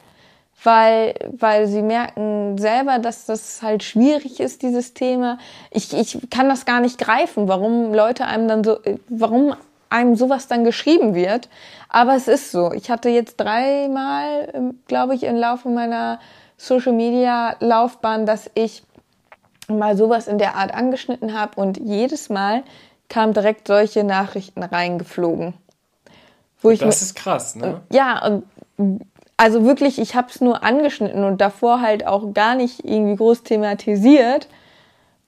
weil, 0.64 1.14
weil 1.32 1.68
sie 1.68 1.82
merken 1.82 2.58
selber, 2.58 3.00
dass 3.00 3.26
das 3.26 3.62
halt 3.62 3.84
schwierig 3.84 4.40
ist, 4.40 4.64
dieses 4.64 4.94
Thema. 4.94 5.38
Ich, 5.72 5.94
ich 5.94 6.30
kann 6.30 6.50
das 6.50 6.66
gar 6.66 6.80
nicht 6.80 6.98
greifen, 6.98 7.48
warum 7.48 7.94
Leute 7.94 8.26
einem 8.26 8.48
dann 8.48 8.64
so, 8.64 8.78
warum 9.08 9.56
einem 9.90 10.16
sowas 10.16 10.48
dann 10.48 10.64
geschrieben 10.64 11.14
wird. 11.14 11.48
Aber 11.90 12.16
es 12.16 12.28
ist 12.28 12.52
so. 12.52 12.74
Ich 12.74 12.90
hatte 12.90 13.10
jetzt 13.10 13.38
dreimal, 13.38 14.52
ähm, 14.54 14.80
glaube 14.88 15.16
ich, 15.16 15.24
im 15.24 15.36
Laufe 15.36 15.70
meiner 15.70 16.20
Social 16.58 16.94
Media 16.94 17.56
Laufbahn, 17.60 18.26
dass 18.26 18.50
ich 18.56 18.84
mal 19.68 19.98
sowas 19.98 20.28
in 20.28 20.38
der 20.38 20.56
Art 20.56 20.74
angeschnitten 20.74 21.38
habe 21.38 21.60
und 21.60 21.78
jedes 21.78 22.30
Mal 22.30 22.64
kamen 23.10 23.34
direkt 23.34 23.68
solche 23.68 24.04
Nachrichten 24.04 24.64
reingeflogen. 24.64 25.54
Wo 26.62 26.70
das 26.72 26.80
ich 26.82 26.86
ist 26.86 27.16
krass, 27.16 27.56
ne? 27.56 27.82
Ja, 27.92 28.26
und 28.26 28.44
also 29.38 29.66
wirklich, 29.66 30.00
ich 30.00 30.16
habe 30.16 30.30
es 30.30 30.42
nur 30.42 30.64
angeschnitten 30.64 31.24
und 31.24 31.40
davor 31.40 31.82
halt 31.82 32.06
auch 32.08 32.34
gar 32.34 32.56
nicht 32.56 32.84
irgendwie 32.84 33.16
groß 33.16 33.44
thematisiert 33.44 34.48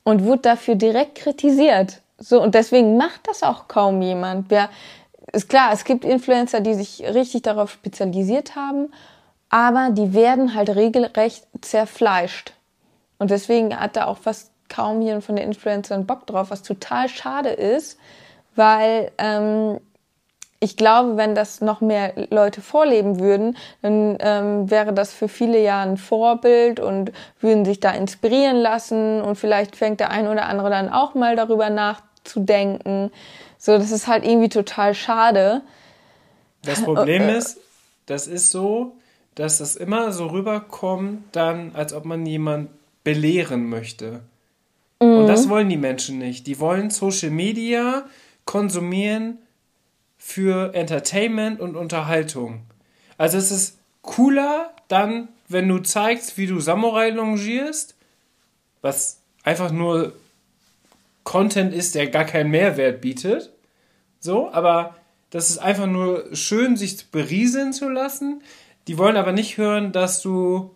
und 0.03 0.23
wurde 0.23 0.41
dafür 0.41 0.75
direkt 0.75 1.15
kritisiert. 1.15 2.01
So, 2.17 2.41
und 2.41 2.55
deswegen 2.55 2.97
macht 2.97 3.27
das 3.27 3.43
auch 3.43 3.67
kaum 3.67 4.01
jemand. 4.01 4.51
Ja, 4.51 4.69
ist 5.31 5.47
klar, 5.47 5.71
es 5.71 5.83
gibt 5.83 6.03
Influencer, 6.05 6.59
die 6.59 6.73
sich 6.73 7.03
richtig 7.03 7.43
darauf 7.43 7.71
spezialisiert 7.71 8.55
haben, 8.55 8.91
aber 9.49 9.89
die 9.91 10.13
werden 10.13 10.55
halt 10.55 10.69
regelrecht 10.69 11.45
zerfleischt. 11.61 12.53
Und 13.19 13.31
deswegen 13.31 13.77
hat 13.79 13.95
da 13.95 14.05
auch 14.05 14.17
fast 14.17 14.51
kaum 14.69 15.01
jemand 15.01 15.23
von 15.23 15.35
den 15.35 15.45
Influencern 15.47 16.05
Bock 16.05 16.25
drauf, 16.25 16.49
was 16.49 16.63
total 16.63 17.09
schade 17.09 17.49
ist, 17.49 17.99
weil 18.55 19.11
ähm, 19.17 19.79
ich 20.61 20.75
glaube, 20.75 21.15
wenn 21.15 21.35
das 21.35 21.61
noch 21.61 21.79
mehr 21.79 22.13
Leute 22.29 22.61
vorleben 22.61 23.19
würden, 23.19 23.57
dann 23.81 24.17
ähm, 24.19 24.69
wäre 24.69 24.93
das 24.93 25.13
für 25.13 25.29
viele 25.29 25.61
ja 25.61 25.81
ein 25.81 25.97
Vorbild 25.97 26.79
und 26.79 27.11
würden 27.39 27.63
sich 27.63 27.79
da 27.79 27.91
inspirieren 27.91 28.57
lassen 28.57 29.21
und 29.21 29.35
vielleicht 29.35 29.75
fängt 29.75 30.01
der 30.01 30.09
ein 30.09 30.27
oder 30.27 30.47
andere 30.47 30.69
dann 30.69 30.89
auch 30.89 31.15
mal 31.15 31.35
darüber 31.35 31.69
nachzudenken. 31.69 33.11
So, 33.57 33.77
das 33.77 33.91
ist 33.91 34.07
halt 34.07 34.25
irgendwie 34.25 34.49
total 34.49 34.93
schade. 34.93 35.61
Das 36.63 36.83
Problem 36.83 37.29
ist, 37.29 37.59
das 38.05 38.27
ist 38.27 38.51
so, 38.51 38.97
dass 39.35 39.59
das 39.59 39.77
immer 39.77 40.11
so 40.11 40.27
rüberkommt, 40.27 41.23
dann, 41.31 41.71
als 41.73 41.93
ob 41.93 42.03
man 42.03 42.25
jemand 42.25 42.69
belehren 43.13 43.69
möchte. 43.69 44.21
Mhm. 45.01 45.17
Und 45.17 45.27
das 45.27 45.49
wollen 45.49 45.69
die 45.69 45.77
Menschen 45.77 46.17
nicht. 46.17 46.47
Die 46.47 46.59
wollen 46.59 46.89
Social 46.89 47.31
Media 47.31 48.05
konsumieren, 48.45 49.39
für 50.19 50.75
Entertainment 50.75 51.61
und 51.61 51.75
Unterhaltung. 51.77 52.61
Also 53.17 53.37
es 53.37 53.51
ist 53.51 53.79
cooler 54.01 54.71
dann, 54.89 55.29
wenn 55.47 55.67
du 55.67 55.79
zeigst, 55.79 56.37
wie 56.37 56.45
du 56.45 56.59
Samurai 56.59 57.09
longierst, 57.09 57.95
was 58.81 59.21
einfach 59.43 59.71
nur 59.71 60.13
Content 61.23 61.73
ist, 61.73 61.95
der 61.95 62.07
gar 62.07 62.25
keinen 62.25 62.51
Mehrwert 62.51 63.01
bietet. 63.01 63.51
So, 64.19 64.51
aber 64.51 64.97
das 65.29 65.49
ist 65.49 65.59
einfach 65.59 65.85
nur 65.85 66.35
schön, 66.35 66.75
sich 66.75 67.09
berieseln 67.09 67.71
zu 67.71 67.87
lassen. 67.89 68.43
Die 68.87 68.97
wollen 68.97 69.15
aber 69.15 69.31
nicht 69.31 69.57
hören, 69.57 69.91
dass 69.91 70.21
du, 70.21 70.75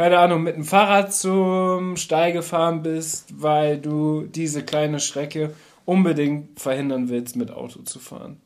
keine 0.00 0.18
Ahnung, 0.18 0.44
mit 0.44 0.56
dem 0.56 0.64
Fahrrad 0.64 1.12
zum 1.12 1.98
Stall 1.98 2.32
gefahren 2.32 2.82
bist, 2.82 3.34
weil 3.38 3.76
du 3.76 4.22
diese 4.22 4.62
kleine 4.62 4.98
Strecke 4.98 5.52
unbedingt 5.84 6.58
verhindern 6.58 7.10
willst, 7.10 7.36
mit 7.36 7.50
Auto 7.50 7.82
zu 7.82 7.98
fahren. 7.98 8.40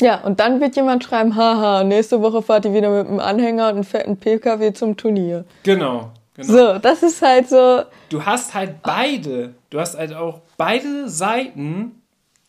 Ja, 0.00 0.20
und 0.20 0.38
dann 0.38 0.60
wird 0.60 0.76
jemand 0.76 1.02
schreiben, 1.02 1.34
haha, 1.34 1.82
nächste 1.82 2.22
Woche 2.22 2.42
fahrt 2.42 2.64
ihr 2.64 2.74
wieder 2.74 2.90
mit 2.90 3.08
einem 3.08 3.18
Anhänger 3.18 3.64
und 3.70 3.74
einem 3.74 3.84
fetten 3.84 4.18
PKW 4.18 4.72
zum 4.72 4.96
Turnier. 4.96 5.44
Genau, 5.64 6.12
genau. 6.34 6.48
So, 6.48 6.78
das 6.78 7.02
ist 7.02 7.20
halt 7.22 7.48
so. 7.48 7.82
Du 8.08 8.24
hast 8.24 8.54
halt 8.54 8.80
beide, 8.82 9.54
du 9.70 9.80
hast 9.80 9.98
halt 9.98 10.14
auch 10.14 10.42
beide 10.56 11.08
Seiten 11.08 12.02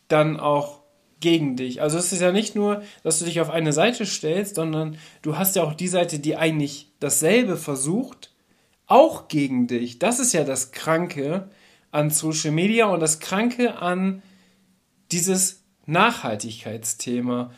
dann 0.08 0.40
auch 0.40 0.82
gegen 1.20 1.56
dich. 1.56 1.82
Also 1.82 1.98
es 1.98 2.14
ist 2.14 2.22
ja 2.22 2.32
nicht 2.32 2.56
nur, 2.56 2.84
dass 3.02 3.18
du 3.18 3.26
dich 3.26 3.42
auf 3.42 3.50
eine 3.50 3.74
Seite 3.74 4.06
stellst, 4.06 4.54
sondern 4.54 5.00
du 5.24 5.36
hast 5.36 5.56
ja 5.56 5.64
auch 5.64 5.74
die 5.74 5.88
Seite, 5.88 6.20
die 6.20 6.36
eigentlich 6.36 6.92
dasselbe 7.00 7.58
versucht, 7.58 8.31
auch 8.92 9.30
gegen 9.30 9.68
dich. 9.68 10.00
Das 10.00 10.20
ist 10.20 10.34
ja 10.34 10.44
das 10.44 10.72
Kranke 10.72 11.50
an 11.92 12.10
Social 12.10 12.52
Media 12.52 12.88
und 12.88 13.00
das 13.00 13.22
Kranke 13.22 13.78
an 13.78 14.22
dieses 15.12 15.64
Nachhaltigkeitsthema, 15.86 17.52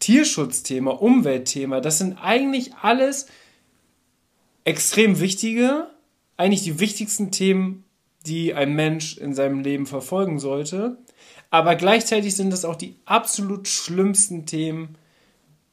Tierschutzthema, 0.00 0.90
Umweltthema. 0.90 1.80
Das 1.80 1.98
sind 1.98 2.18
eigentlich 2.18 2.74
alles 2.74 3.26
extrem 4.64 5.18
wichtige, 5.18 5.86
eigentlich 6.36 6.62
die 6.62 6.78
wichtigsten 6.78 7.30
Themen, 7.30 7.84
die 8.26 8.52
ein 8.52 8.74
Mensch 8.74 9.16
in 9.16 9.34
seinem 9.34 9.60
Leben 9.60 9.86
verfolgen 9.86 10.38
sollte. 10.38 10.98
Aber 11.50 11.76
gleichzeitig 11.76 12.36
sind 12.36 12.50
das 12.50 12.66
auch 12.66 12.76
die 12.76 12.96
absolut 13.06 13.66
schlimmsten 13.66 14.44
Themen, 14.44 14.98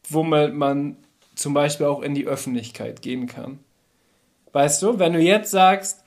womit 0.08 0.54
man 0.54 0.96
zum 1.36 1.54
Beispiel 1.54 1.88
auch 1.88 2.02
in 2.02 2.16
die 2.16 2.26
Öffentlichkeit 2.26 3.02
gehen 3.02 3.28
kann. 3.28 3.60
Weißt 4.54 4.82
du, 4.82 5.00
wenn 5.00 5.14
du 5.14 5.20
jetzt 5.20 5.52
sagst, 5.52 6.04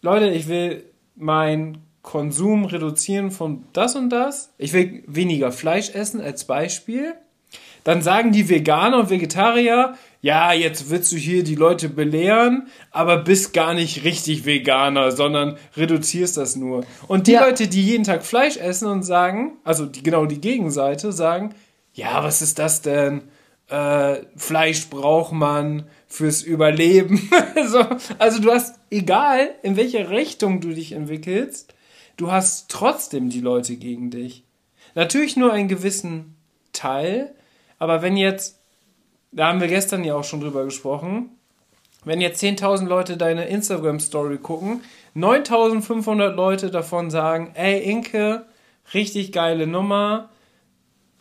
Leute, 0.00 0.28
ich 0.30 0.48
will 0.48 0.84
meinen 1.14 1.78
Konsum 2.02 2.64
reduzieren 2.64 3.30
von 3.30 3.64
das 3.72 3.94
und 3.94 4.10
das, 4.10 4.52
ich 4.58 4.72
will 4.72 5.04
weniger 5.06 5.52
Fleisch 5.52 5.90
essen 5.90 6.20
als 6.20 6.44
Beispiel, 6.44 7.14
dann 7.84 8.02
sagen 8.02 8.32
die 8.32 8.48
Veganer 8.48 8.98
und 8.98 9.10
Vegetarier, 9.10 9.94
ja, 10.20 10.52
jetzt 10.52 10.90
willst 10.90 11.10
du 11.10 11.16
hier 11.16 11.42
die 11.42 11.56
Leute 11.56 11.88
belehren, 11.88 12.68
aber 12.92 13.18
bist 13.18 13.52
gar 13.52 13.74
nicht 13.74 14.04
richtig 14.04 14.46
Veganer, 14.46 15.10
sondern 15.10 15.56
reduzierst 15.76 16.36
das 16.36 16.54
nur. 16.54 16.84
Und 17.08 17.26
die 17.26 17.32
ja. 17.32 17.44
Leute, 17.44 17.66
die 17.66 17.82
jeden 17.82 18.04
Tag 18.04 18.24
Fleisch 18.24 18.56
essen 18.56 18.86
und 18.86 19.02
sagen, 19.02 19.54
also 19.64 19.84
die, 19.84 20.02
genau 20.02 20.26
die 20.26 20.40
Gegenseite, 20.40 21.10
sagen, 21.10 21.54
ja, 21.92 22.22
was 22.22 22.40
ist 22.40 22.60
das 22.60 22.82
denn? 22.82 23.22
Äh, 23.68 24.18
Fleisch 24.36 24.88
braucht 24.88 25.32
man 25.32 25.86
fürs 26.12 26.42
Überleben. 26.42 27.30
so, 27.66 27.84
also 28.18 28.40
du 28.40 28.52
hast, 28.52 28.78
egal 28.90 29.54
in 29.62 29.76
welche 29.76 30.10
Richtung 30.10 30.60
du 30.60 30.74
dich 30.74 30.92
entwickelst, 30.92 31.74
du 32.16 32.30
hast 32.30 32.70
trotzdem 32.70 33.30
die 33.30 33.40
Leute 33.40 33.76
gegen 33.76 34.10
dich. 34.10 34.44
Natürlich 34.94 35.36
nur 35.36 35.52
einen 35.52 35.68
gewissen 35.68 36.36
Teil, 36.72 37.34
aber 37.78 38.02
wenn 38.02 38.16
jetzt 38.16 38.62
da 39.32 39.48
haben 39.48 39.60
wir 39.60 39.68
gestern 39.68 40.04
ja 40.04 40.14
auch 40.14 40.24
schon 40.24 40.40
drüber 40.40 40.64
gesprochen, 40.64 41.30
wenn 42.04 42.20
jetzt 42.20 42.42
10.000 42.42 42.86
Leute 42.86 43.16
deine 43.16 43.46
Instagram-Story 43.46 44.38
gucken, 44.38 44.82
9.500 45.16 46.28
Leute 46.28 46.70
davon 46.70 47.10
sagen, 47.10 47.52
ey 47.54 47.82
Inke, 47.82 48.44
richtig 48.92 49.32
geile 49.32 49.66
Nummer, 49.66 50.28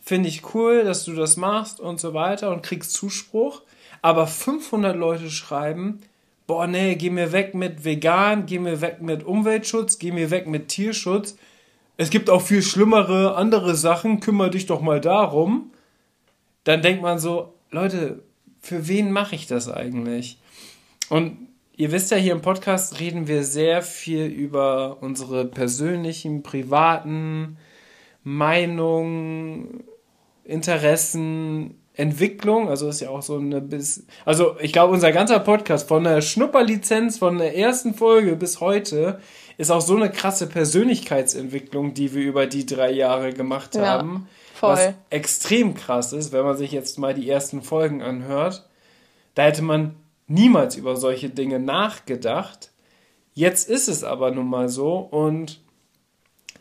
finde 0.01 0.27
ich 0.27 0.53
cool, 0.53 0.83
dass 0.83 1.05
du 1.05 1.13
das 1.13 1.37
machst 1.37 1.79
und 1.79 1.99
so 1.99 2.13
weiter 2.13 2.51
und 2.51 2.63
kriegst 2.63 2.93
Zuspruch, 2.93 3.61
aber 4.01 4.27
500 4.27 4.95
Leute 4.95 5.29
schreiben, 5.29 6.01
boah 6.47 6.67
nee, 6.67 6.95
geh 6.95 7.09
mir 7.09 7.31
weg 7.31 7.53
mit 7.53 7.85
vegan, 7.85 8.45
geh 8.45 8.59
mir 8.59 8.81
weg 8.81 9.01
mit 9.01 9.23
Umweltschutz, 9.23 9.99
geh 9.99 10.11
mir 10.11 10.31
weg 10.31 10.47
mit 10.47 10.67
Tierschutz, 10.67 11.37
es 11.97 12.09
gibt 12.09 12.29
auch 12.29 12.41
viel 12.41 12.63
schlimmere 12.63 13.35
andere 13.35 13.75
Sachen, 13.75 14.19
kümmere 14.19 14.49
dich 14.49 14.65
doch 14.65 14.81
mal 14.81 14.99
darum, 14.99 15.71
dann 16.63 16.81
denkt 16.81 17.01
man 17.01 17.19
so, 17.19 17.53
Leute, 17.69 18.23
für 18.59 18.87
wen 18.87 19.11
mache 19.11 19.35
ich 19.35 19.47
das 19.47 19.69
eigentlich? 19.69 20.37
Und 21.09 21.47
ihr 21.75 21.91
wisst 21.91 22.11
ja, 22.11 22.17
hier 22.17 22.33
im 22.33 22.41
Podcast 22.41 22.99
reden 22.99 23.27
wir 23.27 23.43
sehr 23.43 23.81
viel 23.81 24.25
über 24.25 24.97
unsere 25.01 25.45
persönlichen, 25.45 26.43
privaten 26.43 27.57
Meinungen, 28.23 29.83
Interessen, 30.43 31.80
Entwicklung, 31.93 32.69
also 32.69 32.87
ist 32.87 33.01
ja 33.01 33.09
auch 33.09 33.21
so 33.21 33.37
eine 33.37 33.59
bis, 33.59 34.05
also 34.25 34.55
ich 34.61 34.71
glaube, 34.71 34.93
unser 34.93 35.11
ganzer 35.11 35.39
Podcast 35.39 35.87
von 35.87 36.05
der 36.05 36.21
Schnupperlizenz 36.21 37.17
von 37.17 37.37
der 37.37 37.57
ersten 37.57 37.93
Folge 37.93 38.35
bis 38.35 38.61
heute 38.61 39.19
ist 39.57 39.71
auch 39.71 39.81
so 39.81 39.95
eine 39.95 40.09
krasse 40.09 40.47
Persönlichkeitsentwicklung, 40.47 41.93
die 41.93 42.13
wir 42.13 42.23
über 42.23 42.47
die 42.47 42.65
drei 42.65 42.91
Jahre 42.91 43.33
gemacht 43.33 43.75
ja. 43.75 43.85
haben 43.85 44.27
Voll. 44.61 44.73
Was 44.73 44.93
extrem 45.09 45.73
krass 45.73 46.13
ist, 46.13 46.31
wenn 46.33 46.45
man 46.45 46.55
sich 46.55 46.71
jetzt 46.71 46.99
mal 46.99 47.15
die 47.15 47.27
ersten 47.27 47.63
Folgen 47.63 48.03
anhört. 48.03 48.69
Da 49.33 49.45
hätte 49.45 49.63
man 49.63 49.95
niemals 50.27 50.75
über 50.75 50.95
solche 50.95 51.31
Dinge 51.31 51.59
nachgedacht. 51.59 52.69
Jetzt 53.33 53.67
ist 53.67 53.87
es 53.87 54.03
aber 54.03 54.29
nun 54.29 54.47
mal 54.47 54.69
so 54.69 54.97
und 54.99 55.61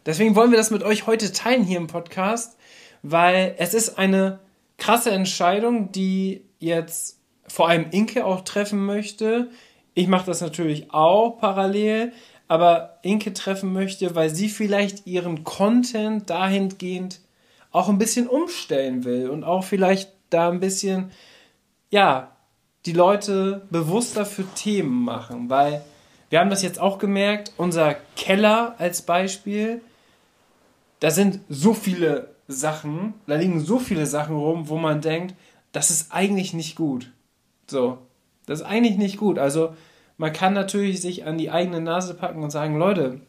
deswegen 0.06 0.34
wollen 0.34 0.50
wir 0.50 0.56
das 0.56 0.70
mit 0.70 0.82
euch 0.82 1.06
heute 1.06 1.30
teilen 1.30 1.62
hier 1.62 1.76
im 1.76 1.88
Podcast, 1.88 2.56
weil 3.02 3.54
es 3.58 3.74
ist 3.74 3.98
eine 3.98 4.38
krasse 4.80 5.12
Entscheidung, 5.12 5.92
die 5.92 6.44
jetzt 6.58 7.20
vor 7.46 7.68
allem 7.68 7.86
Inke 7.90 8.24
auch 8.24 8.40
treffen 8.40 8.84
möchte. 8.84 9.50
Ich 9.94 10.08
mache 10.08 10.26
das 10.26 10.40
natürlich 10.40 10.92
auch 10.92 11.38
parallel, 11.38 12.12
aber 12.48 12.98
Inke 13.02 13.32
treffen 13.32 13.72
möchte, 13.72 14.16
weil 14.16 14.30
sie 14.30 14.48
vielleicht 14.48 15.06
ihren 15.06 15.44
Content 15.44 16.28
dahingehend 16.28 17.20
auch 17.70 17.88
ein 17.88 17.98
bisschen 17.98 18.26
umstellen 18.26 19.04
will 19.04 19.30
und 19.30 19.44
auch 19.44 19.62
vielleicht 19.62 20.10
da 20.30 20.50
ein 20.50 20.60
bisschen, 20.60 21.12
ja, 21.90 22.36
die 22.86 22.92
Leute 22.92 23.66
bewusster 23.70 24.24
für 24.24 24.44
Themen 24.54 25.04
machen, 25.04 25.50
weil 25.50 25.82
wir 26.30 26.40
haben 26.40 26.50
das 26.50 26.62
jetzt 26.62 26.80
auch 26.80 26.98
gemerkt, 26.98 27.52
unser 27.56 27.94
Keller 28.16 28.74
als 28.78 29.02
Beispiel, 29.02 29.82
da 31.00 31.10
sind 31.10 31.40
so 31.48 31.74
viele 31.74 32.34
Sachen, 32.50 33.14
da 33.26 33.36
liegen 33.36 33.60
so 33.60 33.78
viele 33.78 34.06
Sachen 34.06 34.36
rum, 34.36 34.68
wo 34.68 34.76
man 34.76 35.00
denkt, 35.00 35.34
das 35.72 35.90
ist 35.90 36.12
eigentlich 36.12 36.52
nicht 36.52 36.76
gut. 36.76 37.12
So, 37.66 37.98
das 38.46 38.60
ist 38.60 38.66
eigentlich 38.66 38.98
nicht 38.98 39.18
gut. 39.18 39.38
Also 39.38 39.74
man 40.16 40.32
kann 40.32 40.52
natürlich 40.52 41.00
sich 41.00 41.24
an 41.24 41.38
die 41.38 41.50
eigene 41.50 41.80
Nase 41.80 42.14
packen 42.14 42.42
und 42.42 42.50
sagen, 42.50 42.76
Leute, 42.76 43.20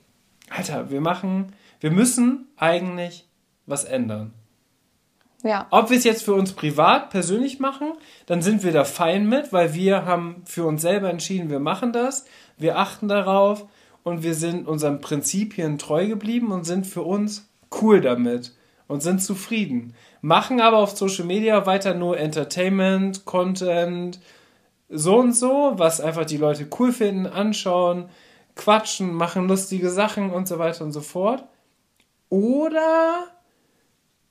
Alter, 0.49 0.89
wir 0.89 1.01
machen, 1.01 1.53
wir 1.79 1.91
müssen 1.91 2.47
eigentlich 2.57 3.27
was 3.65 3.83
ändern. 3.83 4.33
Ja. 5.43 5.67
Ob 5.71 5.89
wir 5.89 5.97
es 5.97 6.03
jetzt 6.03 6.23
für 6.23 6.33
uns 6.33 6.53
privat, 6.53 7.09
persönlich 7.09 7.59
machen, 7.59 7.93
dann 8.25 8.41
sind 8.41 8.63
wir 8.63 8.71
da 8.71 8.83
fein 8.83 9.27
mit, 9.27 9.53
weil 9.53 9.73
wir 9.73 10.05
haben 10.05 10.43
für 10.45 10.65
uns 10.65 10.81
selber 10.81 11.09
entschieden, 11.09 11.49
wir 11.49 11.59
machen 11.59 11.93
das, 11.93 12.25
wir 12.57 12.77
achten 12.77 13.07
darauf 13.07 13.65
und 14.03 14.23
wir 14.23 14.35
sind 14.35 14.67
unseren 14.67 15.01
Prinzipien 15.01 15.77
treu 15.77 16.07
geblieben 16.07 16.51
und 16.51 16.65
sind 16.65 16.85
für 16.85 17.01
uns 17.01 17.49
cool 17.81 18.01
damit 18.01 18.53
und 18.91 19.01
sind 19.01 19.23
zufrieden. 19.23 19.95
Machen 20.21 20.59
aber 20.59 20.77
auf 20.77 20.97
Social 20.97 21.25
Media 21.25 21.65
weiter 21.65 21.93
nur 21.93 22.17
Entertainment, 22.19 23.23
Content, 23.23 24.19
so 24.89 25.17
und 25.17 25.33
so, 25.33 25.73
was 25.77 26.01
einfach 26.01 26.25
die 26.25 26.37
Leute 26.37 26.67
cool 26.77 26.91
finden, 26.91 27.25
anschauen, 27.25 28.09
quatschen, 28.55 29.13
machen 29.13 29.47
lustige 29.47 29.89
Sachen 29.89 30.29
und 30.29 30.45
so 30.47 30.59
weiter 30.59 30.83
und 30.83 30.91
so 30.91 30.99
fort. 30.99 31.45
Oder 32.29 33.27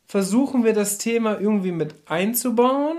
versuchen 0.06 0.62
wir 0.62 0.74
das 0.74 0.98
Thema 0.98 1.40
irgendwie 1.40 1.72
mit 1.72 1.94
einzubauen, 2.06 2.98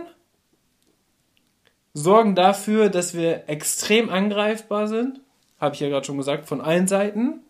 sorgen 1.94 2.34
dafür, 2.34 2.90
dass 2.90 3.14
wir 3.14 3.48
extrem 3.48 4.10
angreifbar 4.10 4.88
sind, 4.88 5.22
habe 5.60 5.76
ich 5.76 5.82
ja 5.82 5.90
gerade 5.90 6.08
schon 6.08 6.18
gesagt, 6.18 6.48
von 6.48 6.60
allen 6.60 6.88
Seiten, 6.88 7.42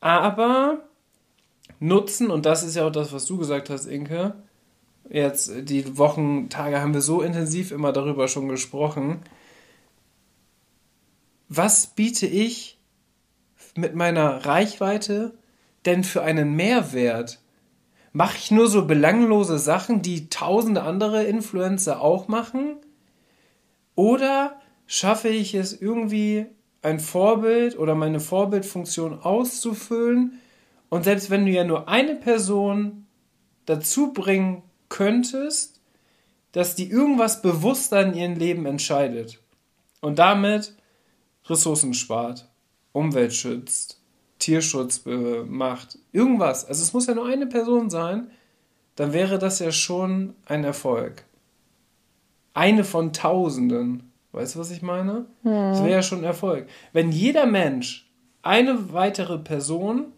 aber 0.00 0.80
nutzen, 1.80 2.30
und 2.30 2.46
das 2.46 2.62
ist 2.62 2.76
ja 2.76 2.86
auch 2.86 2.92
das, 2.92 3.12
was 3.12 3.26
du 3.26 3.38
gesagt 3.38 3.70
hast, 3.70 3.86
Inke, 3.86 4.34
jetzt 5.08 5.52
die 5.68 5.98
Wochen, 5.98 6.48
Tage 6.48 6.80
haben 6.80 6.94
wir 6.94 7.02
so 7.02 7.22
intensiv 7.22 7.70
immer 7.70 7.92
darüber 7.92 8.28
schon 8.28 8.48
gesprochen, 8.48 9.20
was 11.48 11.86
biete 11.88 12.26
ich 12.26 12.78
mit 13.76 13.94
meiner 13.94 14.46
Reichweite 14.46 15.34
denn 15.84 16.02
für 16.02 16.22
einen 16.22 16.56
Mehrwert? 16.56 17.40
Mache 18.12 18.36
ich 18.38 18.50
nur 18.50 18.68
so 18.68 18.86
belanglose 18.86 19.58
Sachen, 19.58 20.02
die 20.02 20.28
tausende 20.28 20.82
andere 20.82 21.24
Influencer 21.24 22.00
auch 22.00 22.28
machen? 22.28 22.76
Oder 23.94 24.60
schaffe 24.86 25.28
ich 25.28 25.54
es 25.54 25.78
irgendwie 25.80 26.46
ein 26.82 26.98
Vorbild 26.98 27.78
oder 27.78 27.94
meine 27.94 28.20
Vorbildfunktion 28.20 29.20
auszufüllen? 29.20 30.40
Und 30.88 31.04
selbst 31.04 31.30
wenn 31.30 31.46
du 31.46 31.52
ja 31.52 31.64
nur 31.64 31.88
eine 31.88 32.14
Person 32.14 33.06
dazu 33.66 34.12
bringen 34.12 34.62
könntest, 34.88 35.80
dass 36.52 36.74
die 36.74 36.88
irgendwas 36.88 37.42
bewusster 37.42 38.02
in 38.02 38.14
ihrem 38.14 38.34
Leben 38.36 38.66
entscheidet 38.66 39.40
und 40.00 40.18
damit 40.18 40.74
Ressourcen 41.46 41.92
spart, 41.94 42.48
Umwelt 42.92 43.34
schützt, 43.34 44.00
Tierschutz 44.38 45.02
macht, 45.46 45.98
irgendwas. 46.12 46.64
Also 46.64 46.82
es 46.82 46.92
muss 46.92 47.06
ja 47.06 47.14
nur 47.14 47.26
eine 47.26 47.46
Person 47.46 47.90
sein, 47.90 48.30
dann 48.94 49.12
wäre 49.12 49.38
das 49.38 49.58
ja 49.58 49.72
schon 49.72 50.34
ein 50.46 50.64
Erfolg. 50.64 51.24
Eine 52.54 52.84
von 52.84 53.12
Tausenden. 53.12 54.10
Weißt 54.32 54.54
du, 54.54 54.58
was 54.58 54.70
ich 54.70 54.80
meine? 54.80 55.26
Hm. 55.42 55.52
Das 55.52 55.80
wäre 55.80 55.90
ja 55.90 56.02
schon 56.02 56.18
ein 56.20 56.24
Erfolg. 56.24 56.66
Wenn 56.92 57.12
jeder 57.12 57.44
Mensch 57.44 58.10
eine 58.42 58.92
weitere 58.92 59.38
Person 59.38 60.12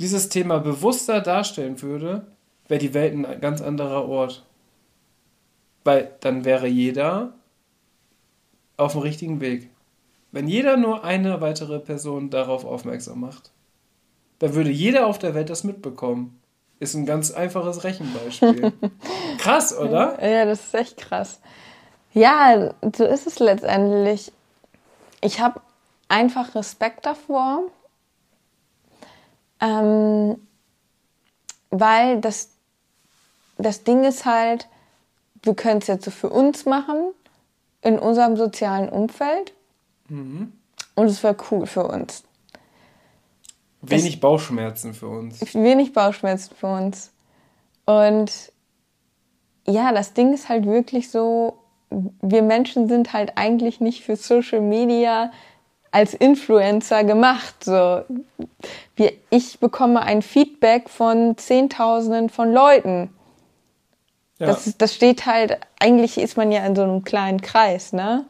dieses 0.00 0.28
Thema 0.28 0.58
bewusster 0.58 1.20
darstellen 1.20 1.80
würde, 1.82 2.26
wäre 2.68 2.80
die 2.80 2.94
Welt 2.94 3.14
ein 3.14 3.40
ganz 3.40 3.60
anderer 3.60 4.08
Ort. 4.08 4.44
Weil 5.84 6.12
dann 6.20 6.44
wäre 6.44 6.66
jeder 6.66 7.34
auf 8.76 8.92
dem 8.92 9.00
richtigen 9.02 9.40
Weg. 9.40 9.70
Wenn 10.30 10.46
jeder 10.46 10.76
nur 10.76 11.04
eine 11.04 11.40
weitere 11.40 11.78
Person 11.78 12.30
darauf 12.30 12.64
aufmerksam 12.64 13.20
macht, 13.20 13.50
dann 14.38 14.54
würde 14.54 14.70
jeder 14.70 15.06
auf 15.06 15.18
der 15.18 15.34
Welt 15.34 15.50
das 15.50 15.64
mitbekommen. 15.64 16.40
Ist 16.80 16.94
ein 16.94 17.06
ganz 17.06 17.32
einfaches 17.32 17.82
Rechenbeispiel. 17.82 18.72
krass, 19.38 19.76
oder? 19.76 20.22
Ja, 20.24 20.44
das 20.44 20.66
ist 20.66 20.74
echt 20.74 20.96
krass. 20.98 21.40
Ja, 22.12 22.72
so 22.96 23.04
ist 23.04 23.26
es 23.26 23.38
letztendlich. 23.40 24.30
Ich 25.20 25.40
habe 25.40 25.60
einfach 26.08 26.54
Respekt 26.54 27.04
davor, 27.06 27.62
ähm, 29.60 30.36
weil 31.70 32.20
das, 32.20 32.50
das 33.56 33.84
Ding 33.84 34.04
ist 34.04 34.24
halt, 34.24 34.68
wir 35.42 35.54
können 35.54 35.80
es 35.80 35.86
jetzt 35.86 36.04
so 36.04 36.10
für 36.10 36.30
uns 36.30 36.64
machen, 36.64 37.12
in 37.82 37.98
unserem 37.98 38.36
sozialen 38.36 38.88
Umfeld. 38.88 39.52
Mhm. 40.08 40.52
Und 40.94 41.06
es 41.06 41.22
wäre 41.22 41.36
cool 41.50 41.66
für 41.66 41.86
uns. 41.86 42.24
Wenig 43.82 44.14
das, 44.14 44.20
Bauchschmerzen 44.20 44.94
für 44.94 45.08
uns. 45.08 45.40
Wenig 45.54 45.92
Bauchschmerzen 45.92 46.54
für 46.54 46.66
uns. 46.66 47.12
Und 47.84 48.52
ja, 49.66 49.92
das 49.92 50.14
Ding 50.14 50.32
ist 50.34 50.48
halt 50.48 50.66
wirklich 50.66 51.10
so, 51.10 51.58
wir 51.90 52.42
Menschen 52.42 52.88
sind 52.88 53.12
halt 53.12 53.32
eigentlich 53.36 53.80
nicht 53.80 54.02
für 54.02 54.16
Social 54.16 54.60
Media 54.60 55.30
als 55.90 56.14
Influencer 56.14 57.04
gemacht. 57.04 57.64
So, 57.64 58.02
wir, 58.96 59.12
ich 59.30 59.58
bekomme 59.60 60.02
ein 60.02 60.22
Feedback 60.22 60.88
von 60.88 61.36
Zehntausenden 61.36 62.28
von 62.28 62.52
Leuten. 62.52 63.10
Ja. 64.38 64.48
Das, 64.48 64.76
das 64.76 64.94
steht 64.94 65.26
halt, 65.26 65.58
eigentlich 65.80 66.18
ist 66.18 66.36
man 66.36 66.52
ja 66.52 66.64
in 66.64 66.76
so 66.76 66.82
einem 66.82 67.02
kleinen 67.04 67.40
Kreis, 67.40 67.92
ne? 67.92 68.24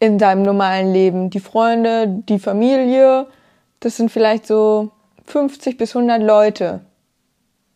In 0.00 0.18
deinem 0.18 0.42
normalen 0.42 0.92
Leben. 0.92 1.30
Die 1.30 1.40
Freunde, 1.40 2.06
die 2.08 2.38
Familie, 2.38 3.26
das 3.80 3.96
sind 3.96 4.10
vielleicht 4.10 4.46
so 4.46 4.90
50 5.26 5.76
bis 5.76 5.94
100 5.94 6.22
Leute, 6.22 6.80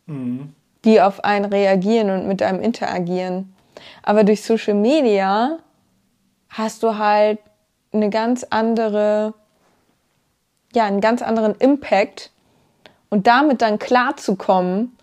mhm. 0.07 0.55
die 0.85 1.01
auf 1.01 1.25
einen 1.25 1.45
reagieren 1.45 2.11
und 2.11 2.27
mit 2.27 2.43
einem 2.43 2.61
interagieren. 2.61 3.55
Aber 4.03 4.25
durch 4.25 4.43
Social 4.43 4.75
Media 4.75 5.59
hast 6.49 6.83
du 6.83 6.99
halt 6.99 7.39
eine 7.93 8.11
ganz 8.11 8.45
andere, 8.45 9.35
ja, 10.75 10.85
einen 10.85 11.01
ganz 11.01 11.23
anderen 11.23 11.55
Impact 11.57 12.31
und 13.11 13.27
damit 13.27 13.63
dann 13.63 13.79
klarzukommen, 13.79 14.97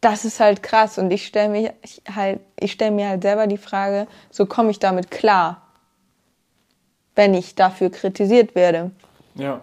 das 0.00 0.24
ist 0.24 0.40
halt 0.40 0.62
krass 0.62 0.98
und 0.98 1.10
ich 1.10 1.26
stelle 1.26 1.48
mich 1.48 1.70
halt, 2.14 2.40
ich 2.58 2.72
stelle 2.72 2.90
mir 2.90 3.08
halt 3.08 3.22
selber 3.22 3.46
die 3.46 3.58
Frage, 3.58 4.06
so 4.30 4.46
komme 4.46 4.70
ich 4.70 4.78
damit 4.78 5.10
klar, 5.10 5.66
wenn 7.14 7.34
ich 7.34 7.54
dafür 7.54 7.90
kritisiert 7.90 8.54
werde. 8.54 8.92
Ja. 9.34 9.62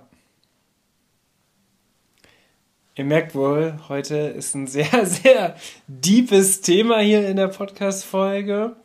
Ihr 2.96 3.06
merkt 3.06 3.36
wohl, 3.36 3.78
heute 3.90 4.16
ist 4.16 4.56
ein 4.56 4.66
sehr, 4.66 5.06
sehr 5.06 5.56
deepes 5.88 6.62
Thema 6.62 7.00
hier 7.00 7.28
in 7.28 7.38
der 7.38 7.48
Podcast-Folge. 7.48 8.76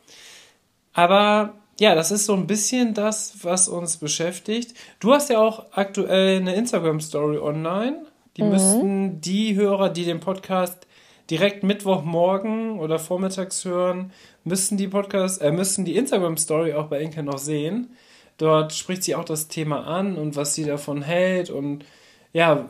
Aber 0.93 1.55
ja, 1.79 1.95
das 1.95 2.11
ist 2.11 2.25
so 2.25 2.33
ein 2.33 2.47
bisschen 2.47 2.93
das, 2.93 3.43
was 3.43 3.67
uns 3.67 3.97
beschäftigt. 3.97 4.75
Du 4.99 5.13
hast 5.13 5.29
ja 5.29 5.39
auch 5.39 5.65
aktuell 5.71 6.37
eine 6.37 6.55
Instagram-Story 6.55 7.39
online. 7.39 8.05
Die 8.37 8.43
mhm. 8.43 8.49
müssten 8.49 9.21
die 9.21 9.55
Hörer, 9.55 9.89
die 9.89 10.05
den 10.05 10.19
Podcast 10.19 10.87
direkt 11.29 11.63
Mittwochmorgen 11.63 12.79
oder 12.79 12.99
vormittags 12.99 13.65
hören, 13.65 14.11
müssten 14.43 14.77
die 14.77 14.87
Podcast, 14.87 15.41
äh, 15.41 15.51
müssten 15.51 15.85
die 15.85 15.95
Instagram-Story 15.95 16.73
auch 16.73 16.87
bei 16.87 17.01
Inke 17.01 17.23
noch 17.23 17.37
sehen. 17.37 17.95
Dort 18.37 18.73
spricht 18.73 19.03
sie 19.03 19.15
auch 19.15 19.25
das 19.25 19.47
Thema 19.47 19.85
an 19.87 20.17
und 20.17 20.35
was 20.35 20.53
sie 20.53 20.65
davon 20.65 21.01
hält 21.01 21.49
und 21.49 21.85
ja, 22.33 22.69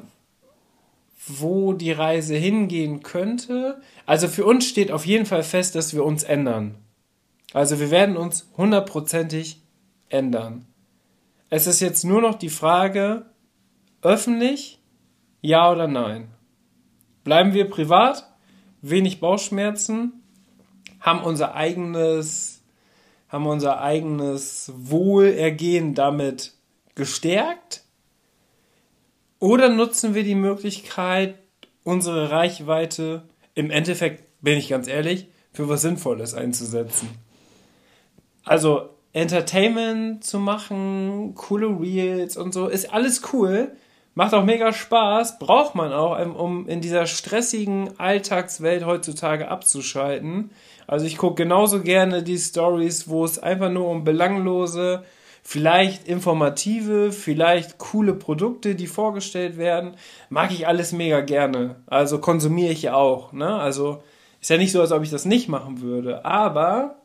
wo 1.28 1.74
die 1.74 1.92
Reise 1.92 2.36
hingehen 2.36 3.02
könnte. 3.02 3.82
Also 4.06 4.28
für 4.28 4.46
uns 4.46 4.68
steht 4.68 4.92
auf 4.92 5.06
jeden 5.06 5.26
Fall 5.26 5.44
fest, 5.44 5.76
dass 5.76 5.94
wir 5.94 6.04
uns 6.04 6.24
ändern. 6.24 6.76
Also 7.54 7.80
wir 7.80 7.92
werden 7.92 8.18
uns 8.18 8.52
hundertprozentig 8.58 9.62
ändern. 10.10 10.66
Es 11.50 11.68
ist 11.68 11.80
jetzt 11.80 12.04
nur 12.04 12.22
noch 12.22 12.36
die 12.36 12.50
Frage, 12.50 13.28
öffentlich, 14.02 14.82
ja 15.42 15.72
oder 15.72 15.88
nein. 15.88 16.30
Bleiben 17.24 17.54
wir 17.54 17.70
privat, 17.70 18.28
wenig 18.82 19.20
Bauchschmerzen, 19.20 20.24
haben 21.00 21.24
unser 21.24 21.56
eigenes 21.56 22.64
haben 23.34 23.48
unser 23.48 23.82
eigenes 23.82 24.72
Wohlergehen 24.76 25.96
damit 25.96 26.54
gestärkt? 26.94 27.84
Oder 29.40 29.70
nutzen 29.70 30.14
wir 30.14 30.24
die 30.24 30.36
Möglichkeit, 30.36 31.40
unsere 31.84 32.30
Reichweite 32.30 33.28
im 33.56 33.72
Endeffekt, 33.72 34.24
bin 34.42 34.60
ich 34.60 34.70
ganz 34.70 34.88
ehrlich, 34.88 35.28
für 35.52 35.68
was 35.68 35.82
Sinnvolles 35.82 36.36
einzusetzen? 36.36 37.10
Also 38.44 38.90
Entertainment 39.14 40.24
zu 40.24 40.40
machen, 40.40 41.36
coole 41.36 41.68
Reels 41.68 42.36
und 42.36 42.54
so, 42.54 42.68
ist 42.68 42.94
alles 42.94 43.22
cool. 43.32 43.72
Macht 44.16 44.34
auch 44.36 44.44
mega 44.44 44.74
Spaß, 44.74 45.40
braucht 45.40 45.74
man 45.74 45.92
auch, 45.92 46.20
um 46.36 46.68
in 46.68 46.82
dieser 46.82 47.08
stressigen 47.08 48.00
Alltagswelt 48.00 48.86
heutzutage 48.86 49.48
abzuschalten. 49.48 50.52
Also 50.86 51.06
ich 51.06 51.18
gucke 51.18 51.44
genauso 51.44 51.82
gerne 51.82 52.22
die 52.22 52.38
Stories, 52.38 53.08
wo 53.08 53.26
es 53.26 53.40
einfach 53.40 53.72
nur 53.72 53.90
um 53.90 54.04
belanglose, 54.04 55.04
vielleicht 55.42 56.08
informative, 56.08 57.12
vielleicht 57.12 57.78
coole 57.78 58.14
Produkte, 58.14 58.76
die 58.76 58.88
vorgestellt 58.88 59.58
werden, 59.58 59.96
mag 60.30 60.52
ich 60.52 60.68
alles 60.68 60.92
mega 60.92 61.22
gerne. 61.22 61.78
Also 61.88 62.20
konsumiere 62.20 62.72
ich 62.72 62.84
ja 62.84 62.94
auch. 62.96 63.34
Ne? 63.34 63.56
Also 63.56 64.04
ist 64.42 64.50
ja 64.50 64.58
nicht 64.58 64.72
so, 64.72 64.82
als 64.82 64.92
ob 64.92 65.04
ich 65.04 65.10
das 65.10 65.26
nicht 65.26 65.50
machen 65.50 65.82
würde. 65.82 66.24
Aber 66.24 67.03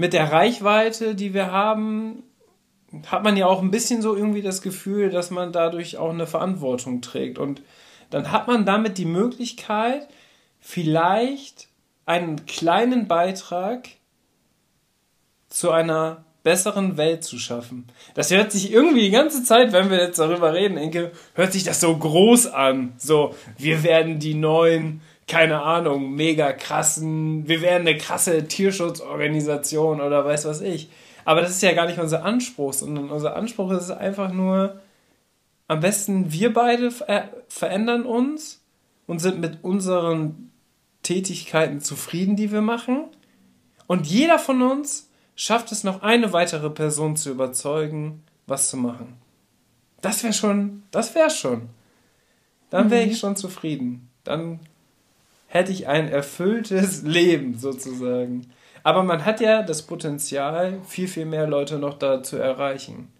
mit 0.00 0.14
der 0.14 0.32
Reichweite, 0.32 1.14
die 1.14 1.34
wir 1.34 1.52
haben, 1.52 2.22
hat 3.06 3.22
man 3.22 3.36
ja 3.36 3.46
auch 3.46 3.60
ein 3.60 3.70
bisschen 3.70 4.00
so 4.00 4.16
irgendwie 4.16 4.40
das 4.40 4.62
Gefühl, 4.62 5.10
dass 5.10 5.30
man 5.30 5.52
dadurch 5.52 5.98
auch 5.98 6.10
eine 6.10 6.26
Verantwortung 6.26 7.02
trägt. 7.02 7.38
Und 7.38 7.62
dann 8.08 8.32
hat 8.32 8.48
man 8.48 8.64
damit 8.64 8.96
die 8.96 9.04
Möglichkeit, 9.04 10.08
vielleicht 10.58 11.68
einen 12.06 12.46
kleinen 12.46 13.08
Beitrag 13.08 13.88
zu 15.50 15.70
einer 15.70 16.24
besseren 16.42 16.96
Welt 16.96 17.22
zu 17.22 17.38
schaffen. 17.38 17.86
Das 18.14 18.30
hört 18.30 18.52
sich 18.52 18.72
irgendwie 18.72 19.02
die 19.02 19.10
ganze 19.10 19.44
Zeit, 19.44 19.72
wenn 19.72 19.90
wir 19.90 19.98
jetzt 19.98 20.18
darüber 20.18 20.54
reden, 20.54 20.78
Inke, 20.78 21.12
hört 21.34 21.52
sich 21.52 21.64
das 21.64 21.78
so 21.78 21.94
groß 21.94 22.46
an. 22.46 22.94
So, 22.96 23.34
wir 23.58 23.82
werden 23.82 24.18
die 24.18 24.34
neuen, 24.34 25.02
keine 25.30 25.62
Ahnung, 25.62 26.12
mega 26.16 26.52
krassen, 26.52 27.46
wir 27.46 27.62
werden 27.62 27.86
eine 27.86 27.96
krasse 27.96 28.48
Tierschutzorganisation 28.48 30.00
oder 30.00 30.24
weiß 30.24 30.44
was 30.46 30.60
ich. 30.60 30.90
Aber 31.24 31.40
das 31.40 31.52
ist 31.52 31.62
ja 31.62 31.72
gar 31.72 31.86
nicht 31.86 32.00
unser 32.00 32.24
Anspruch, 32.24 32.72
sondern 32.72 33.10
unser 33.10 33.36
Anspruch 33.36 33.70
ist 33.70 33.92
einfach 33.92 34.32
nur, 34.32 34.80
am 35.68 35.78
besten 35.78 36.32
wir 36.32 36.52
beide 36.52 36.90
verändern 37.46 38.06
uns 38.06 38.60
und 39.06 39.20
sind 39.20 39.40
mit 39.40 39.62
unseren 39.62 40.50
Tätigkeiten 41.04 41.80
zufrieden, 41.80 42.34
die 42.34 42.50
wir 42.50 42.60
machen. 42.60 43.04
Und 43.86 44.08
jeder 44.08 44.40
von 44.40 44.60
uns 44.62 45.10
schafft 45.36 45.70
es 45.70 45.84
noch 45.84 46.02
eine 46.02 46.32
weitere 46.32 46.70
Person 46.70 47.14
zu 47.14 47.30
überzeugen, 47.30 48.24
was 48.48 48.68
zu 48.68 48.76
machen. 48.76 49.16
Das 50.02 50.24
wäre 50.24 50.32
schon, 50.32 50.82
das 50.90 51.14
wäre 51.14 51.30
schon. 51.30 51.68
Dann 52.70 52.90
wäre 52.90 53.04
ich 53.04 53.12
mhm. 53.12 53.16
schon 53.16 53.36
zufrieden. 53.36 54.10
Dann 54.24 54.58
hätte 55.50 55.72
ich 55.72 55.88
ein 55.88 56.08
erfülltes 56.08 57.02
Leben 57.04 57.58
sozusagen. 57.58 58.46
Aber 58.82 59.02
man 59.02 59.26
hat 59.26 59.40
ja 59.40 59.62
das 59.62 59.82
Potenzial, 59.82 60.78
viel, 60.86 61.06
viel 61.06 61.26
mehr 61.26 61.46
Leute 61.46 61.78
noch 61.78 61.98
da 61.98 62.22
zu 62.22 62.38
erreichen. 62.38 63.12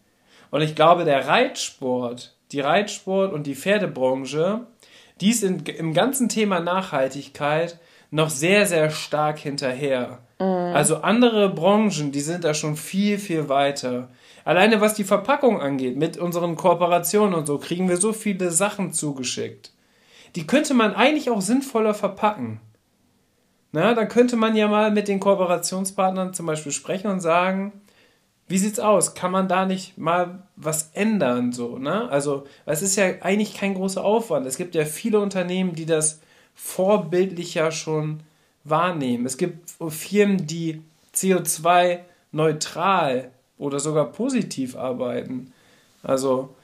Und 0.51 0.63
ich 0.63 0.75
glaube, 0.75 1.05
der 1.05 1.29
Reitsport, 1.29 2.35
die 2.53 2.61
Reitsport 2.61 3.33
und 3.33 3.47
die 3.47 3.55
Pferdebranche 3.55 4.67
die 5.21 5.31
ist 5.31 5.45
in, 5.45 5.65
im 5.67 5.93
ganzen 5.93 6.29
Thema 6.29 6.61
Nachhaltigkeit 6.61 7.79
noch 8.11 8.31
sehr, 8.31 8.67
sehr 8.67 8.91
stark 8.91 9.39
hinterher. 9.39 10.19
Mhm. 10.39 10.47
Also 10.47 10.97
andere 10.97 11.51
Branchen, 11.51 12.11
die 12.13 12.21
sind 12.21 12.45
da 12.45 12.55
schon 12.55 12.77
viel, 12.77 13.19
viel 13.19 13.49
weiter. 13.49 14.09
Alleine 14.45 14.81
was 14.81 14.95
die 14.95 15.05
Verpackung 15.05 15.61
angeht, 15.61 15.97
mit 15.97 16.17
unseren 16.17 16.57
Kooperationen 16.57 17.35
und 17.35 17.47
so, 17.47 17.59
kriegen 17.59 17.89
wir 17.89 17.99
so 17.99 18.13
viele 18.13 18.51
Sachen 18.51 18.93
zugeschickt. 18.93 19.73
Die 20.37 20.47
könnte 20.47 20.75
man 20.75 20.95
eigentlich 20.95 21.31
auch 21.31 21.41
sinnvoller 21.41 21.95
verpacken. 21.95 22.61
Na, 23.73 23.95
dann 23.95 24.09
könnte 24.09 24.37
man 24.37 24.55
ja 24.57 24.69
mal 24.69 24.91
mit 24.91 25.09
den 25.09 25.21
Kooperationspartnern 25.21 26.35
zum 26.35 26.45
Beispiel 26.47 26.73
sprechen 26.73 27.09
und 27.09 27.21
sagen, 27.21 27.73
wie 28.49 28.59
sieht's 28.59 28.81
aus? 28.81 29.15
Kann 29.15 29.31
man 29.31 29.47
da 29.47 29.65
nicht 29.65 29.97
mal 29.97 30.43
was 30.57 30.91
ändern, 30.95 31.53
so, 31.53 31.79
ne? 31.79 32.11
Also, 32.11 32.49
es 32.67 32.83
ist 32.83 32.97
ja 32.97 33.05
eigentlich 33.21 33.55
kein 33.55 33.75
großer 33.75 34.05
Aufwand. 34.05 34.45
Es 34.45 34.57
gibt 34.57 34.75
ja 34.75 34.85
viele 34.85 35.21
Unternehmen, 35.21 35.77
die 35.77 35.87
das 35.87 36.21
vorbildlich 36.57 37.55
ja 37.55 37.71
schon 37.71 38.25
wahrnehmen. 38.65 39.25
Es 39.25 39.37
gibt 39.37 39.71
Firmen, 39.89 40.49
die 40.49 40.83
CO2-neutral 41.15 43.31
oder 43.57 43.79
sogar 43.79 44.07
positiv 44.07 44.75
arbeiten. 44.75 45.53
Also, 46.03 46.57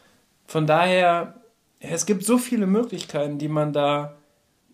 von 0.49 0.67
daher, 0.67 1.36
es 1.91 2.07
gibt 2.07 2.25
so 2.25 2.39
viele 2.39 2.67
Möglichkeiten, 2.67 3.39
die 3.39 3.49
man 3.49 3.73
da 3.73 4.17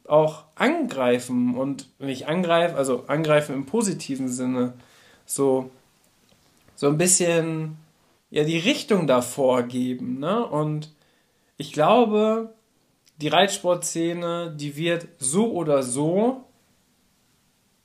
auch 0.07 0.45
angreifen 0.55 1.57
und 1.57 1.89
nicht 2.01 2.27
angreifen, 2.27 2.77
also 2.77 3.05
angreifen 3.07 3.55
im 3.55 3.67
positiven 3.67 4.29
Sinne, 4.29 4.75
so 5.27 5.71
so 6.75 6.89
ein 6.89 6.99
bisschen 6.99 7.77
ja 8.31 8.45
die 8.45 8.59
Richtung 8.59 9.07
da 9.07 9.23
vorgeben. 9.23 10.19
Ne? 10.19 10.45
Und 10.45 10.91
ich 11.57 11.73
glaube, 11.73 12.53
die 13.19 13.29
Reitsportszene, 13.29 14.55
die 14.57 14.77
wird 14.77 15.07
so 15.19 15.53
oder 15.53 15.83
so 15.83 16.45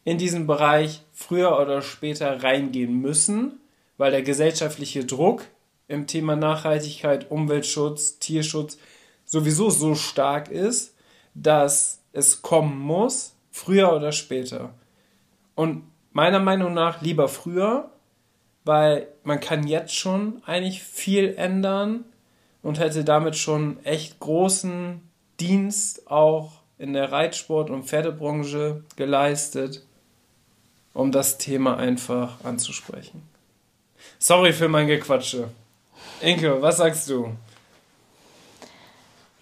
in 0.03 0.17
diesen 0.17 0.47
Bereich 0.47 1.01
früher 1.13 1.59
oder 1.59 1.81
später 1.81 2.41
reingehen 2.41 2.99
müssen, 2.99 3.59
weil 3.97 4.11
der 4.11 4.23
gesellschaftliche 4.23 5.05
Druck 5.05 5.43
im 5.87 6.07
Thema 6.07 6.35
Nachhaltigkeit, 6.35 7.29
Umweltschutz, 7.29 8.17
Tierschutz 8.19 8.79
sowieso 9.27 9.69
so 9.69 9.93
stark 9.93 10.49
ist, 10.49 10.95
dass 11.35 12.01
es 12.13 12.41
kommen 12.41 12.79
muss, 12.79 13.35
früher 13.51 13.93
oder 13.93 14.11
später. 14.11 14.73
Und 15.53 15.83
meiner 16.11 16.39
Meinung 16.39 16.73
nach 16.73 17.01
lieber 17.01 17.27
früher, 17.27 17.91
weil 18.63 19.07
man 19.23 19.39
kann 19.39 19.67
jetzt 19.67 19.93
schon 19.93 20.41
eigentlich 20.45 20.81
viel 20.81 21.35
ändern 21.35 22.05
und 22.63 22.79
hätte 22.79 23.03
damit 23.03 23.35
schon 23.35 23.83
echt 23.85 24.19
großen 24.19 25.01
Dienst 25.39 26.09
auch 26.09 26.53
in 26.79 26.93
der 26.93 27.11
Reitsport- 27.11 27.69
und 27.69 27.85
Pferdebranche 27.85 28.83
geleistet, 28.95 29.85
um 30.93 31.11
das 31.11 31.37
Thema 31.37 31.77
einfach 31.77 32.43
anzusprechen. 32.43 33.21
Sorry 34.19 34.53
für 34.53 34.67
mein 34.67 34.87
Gequatsche. 34.87 35.49
Inke, 36.21 36.61
was 36.61 36.77
sagst 36.77 37.09
du? 37.09 37.35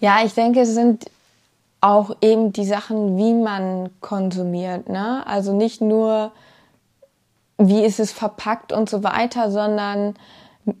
Ja, 0.00 0.18
ich 0.24 0.34
denke, 0.34 0.60
es 0.60 0.74
sind 0.74 1.10
auch 1.80 2.16
eben 2.20 2.52
die 2.52 2.64
Sachen, 2.64 3.16
wie 3.16 3.34
man 3.34 3.90
konsumiert. 4.00 4.88
Ne? 4.88 5.26
Also 5.26 5.52
nicht 5.52 5.80
nur 5.80 6.32
wie 7.58 7.84
ist 7.84 8.00
es 8.00 8.12
verpackt 8.12 8.72
und 8.72 8.90
so 8.90 9.02
weiter, 9.02 9.50
sondern 9.50 10.14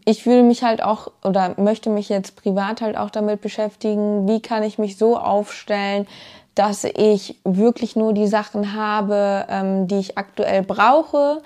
ich 0.04 0.26
will 0.26 0.42
mich 0.42 0.62
halt 0.62 0.82
auch 0.82 1.12
oder 1.24 1.54
möchte 1.58 1.90
mich 1.90 2.08
jetzt 2.08 2.36
privat 2.36 2.80
halt 2.80 2.96
auch 2.96 3.10
damit 3.10 3.40
beschäftigen, 3.40 4.28
wie 4.28 4.40
kann 4.40 4.62
ich 4.62 4.78
mich 4.78 4.98
so 4.98 5.16
aufstellen, 5.16 6.06
dass 6.54 6.84
ich 6.84 7.38
wirklich 7.44 7.96
nur 7.96 8.12
die 8.12 8.26
Sachen 8.26 8.74
habe, 8.74 9.46
ähm, 9.48 9.86
die 9.86 9.98
ich 9.98 10.18
aktuell 10.18 10.62
brauche, 10.62 11.42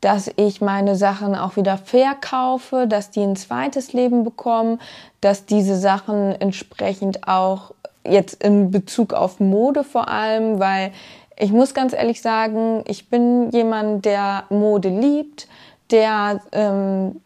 dass 0.00 0.30
ich 0.36 0.60
meine 0.60 0.96
Sachen 0.96 1.34
auch 1.34 1.56
wieder 1.56 1.76
verkaufe, 1.76 2.86
dass 2.86 3.10
die 3.10 3.22
ein 3.22 3.36
zweites 3.36 3.92
Leben 3.92 4.24
bekommen, 4.24 4.80
dass 5.20 5.46
diese 5.46 5.76
Sachen 5.76 6.40
entsprechend 6.40 7.26
auch 7.26 7.72
jetzt 8.06 8.42
in 8.42 8.70
Bezug 8.70 9.12
auf 9.12 9.40
Mode 9.40 9.84
vor 9.84 10.08
allem, 10.08 10.60
weil 10.60 10.92
ich 11.36 11.52
muss 11.52 11.74
ganz 11.74 11.92
ehrlich 11.92 12.20
sagen, 12.20 12.82
ich 12.86 13.08
bin 13.08 13.50
jemand, 13.50 14.04
der 14.04 14.44
Mode 14.50 14.88
liebt, 14.88 15.48
der 15.90 16.40
ähm, 16.52 17.20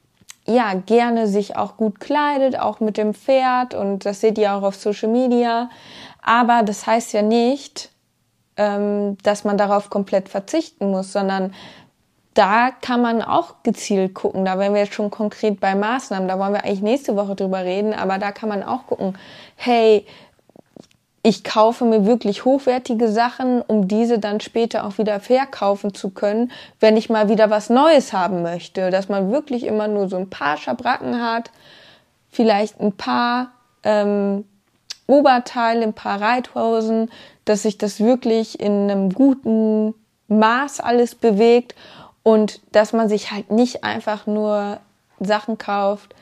ja 0.46 0.74
gerne 0.74 1.26
sich 1.28 1.56
auch 1.56 1.76
gut 1.76 2.00
kleidet, 2.00 2.58
auch 2.58 2.80
mit 2.80 2.96
dem 2.96 3.14
Pferd 3.14 3.74
und 3.74 4.04
das 4.04 4.20
seht 4.20 4.38
ihr 4.38 4.54
auch 4.54 4.62
auf 4.62 4.76
Social 4.76 5.08
Media. 5.08 5.70
Aber 6.20 6.62
das 6.62 6.86
heißt 6.86 7.12
ja 7.12 7.22
nicht, 7.22 7.90
ähm, 8.56 9.16
dass 9.22 9.44
man 9.44 9.56
darauf 9.56 9.88
komplett 9.88 10.28
verzichten 10.28 10.90
muss, 10.90 11.12
sondern 11.12 11.54
da 12.34 12.70
kann 12.70 13.02
man 13.02 13.20
auch 13.20 13.56
gezielt 13.62 14.14
gucken. 14.14 14.44
Da 14.44 14.58
wären 14.58 14.72
wir 14.72 14.80
jetzt 14.80 14.94
schon 14.94 15.10
konkret 15.10 15.60
bei 15.60 15.74
Maßnahmen. 15.74 16.28
Da 16.28 16.38
wollen 16.38 16.54
wir 16.54 16.64
eigentlich 16.64 16.80
nächste 16.80 17.14
Woche 17.16 17.34
drüber 17.34 17.64
reden. 17.64 17.92
Aber 17.92 18.18
da 18.18 18.32
kann 18.32 18.48
man 18.48 18.62
auch 18.62 18.86
gucken, 18.86 19.18
hey, 19.56 20.06
ich 21.22 21.44
kaufe 21.44 21.84
mir 21.84 22.04
wirklich 22.06 22.44
hochwertige 22.44 23.08
Sachen, 23.08 23.62
um 23.62 23.86
diese 23.86 24.18
dann 24.18 24.40
später 24.40 24.84
auch 24.84 24.98
wieder 24.98 25.20
verkaufen 25.20 25.94
zu 25.94 26.10
können, 26.10 26.50
wenn 26.80 26.96
ich 26.96 27.10
mal 27.10 27.28
wieder 27.28 27.48
was 27.50 27.70
Neues 27.70 28.12
haben 28.12 28.42
möchte. 28.42 28.90
Dass 28.90 29.08
man 29.08 29.30
wirklich 29.30 29.64
immer 29.64 29.86
nur 29.86 30.08
so 30.08 30.16
ein 30.16 30.30
paar 30.30 30.56
Schabracken 30.56 31.22
hat, 31.22 31.50
vielleicht 32.30 32.80
ein 32.80 32.92
paar 32.92 33.52
ähm, 33.84 34.46
Oberteile, 35.06 35.82
ein 35.82 35.92
paar 35.92 36.20
Reithosen, 36.20 37.10
dass 37.44 37.62
sich 37.62 37.76
das 37.76 38.00
wirklich 38.00 38.58
in 38.58 38.90
einem 38.90 39.10
guten 39.10 39.94
Maß 40.28 40.80
alles 40.80 41.14
bewegt 41.14 41.74
und 42.22 42.60
dass 42.72 42.92
man 42.92 43.08
sich 43.08 43.32
halt 43.32 43.50
nicht 43.50 43.84
einfach 43.84 44.26
nur 44.26 44.78
Sachen 45.20 45.58
kauft 45.58 46.14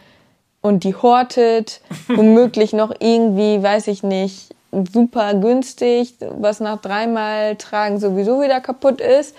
und 0.61 0.85
die 0.85 0.95
hortet, 0.95 1.81
womöglich 2.09 2.73
noch 2.73 2.95
irgendwie, 2.99 3.63
weiß 3.63 3.89
ich 3.89 4.03
nicht, 4.03 4.55
super 4.93 5.35
günstig, 5.35 6.15
was 6.21 6.61
nach 6.61 6.81
dreimal 6.81 7.57
Tragen 7.57 7.99
sowieso 7.99 8.41
wieder 8.41 8.61
kaputt 8.61 9.01
ist, 9.01 9.35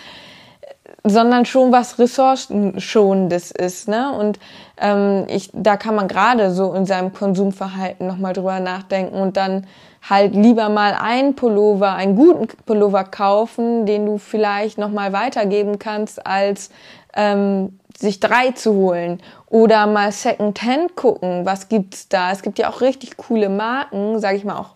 sondern 1.03 1.45
schon 1.45 1.71
was 1.71 1.99
ressourcenschonendes 1.99 3.51
ist. 3.51 3.87
Ne? 3.87 4.11
Und 4.11 4.39
ähm, 4.77 5.25
ich, 5.27 5.49
da 5.53 5.77
kann 5.77 5.95
man 5.95 6.07
gerade 6.07 6.51
so 6.51 6.73
in 6.73 6.85
seinem 6.85 7.13
Konsumverhalten 7.13 8.05
nochmal 8.05 8.33
drüber 8.33 8.59
nachdenken 8.59 9.15
und 9.15 9.37
dann 9.37 9.67
halt 10.01 10.35
lieber 10.35 10.69
mal 10.69 10.93
einen 10.93 11.35
Pullover, 11.35 11.93
einen 11.93 12.15
guten 12.15 12.47
Pullover 12.65 13.03
kaufen, 13.03 13.85
den 13.85 14.05
du 14.05 14.17
vielleicht 14.17 14.77
nochmal 14.77 15.13
weitergeben 15.13 15.79
kannst, 15.79 16.25
als 16.25 16.71
ähm, 17.13 17.79
sich 17.97 18.19
drei 18.19 18.51
zu 18.51 18.73
holen 18.73 19.21
oder 19.47 19.85
mal 19.85 20.11
Secondhand 20.11 20.95
gucken, 20.95 21.45
was 21.45 21.69
gibt's 21.69 22.07
da? 22.09 22.31
Es 22.31 22.41
gibt 22.41 22.57
ja 22.57 22.69
auch 22.69 22.81
richtig 22.81 23.17
coole 23.17 23.49
Marken, 23.49 24.19
sage 24.19 24.37
ich 24.37 24.43
mal 24.43 24.57
auch 24.57 24.75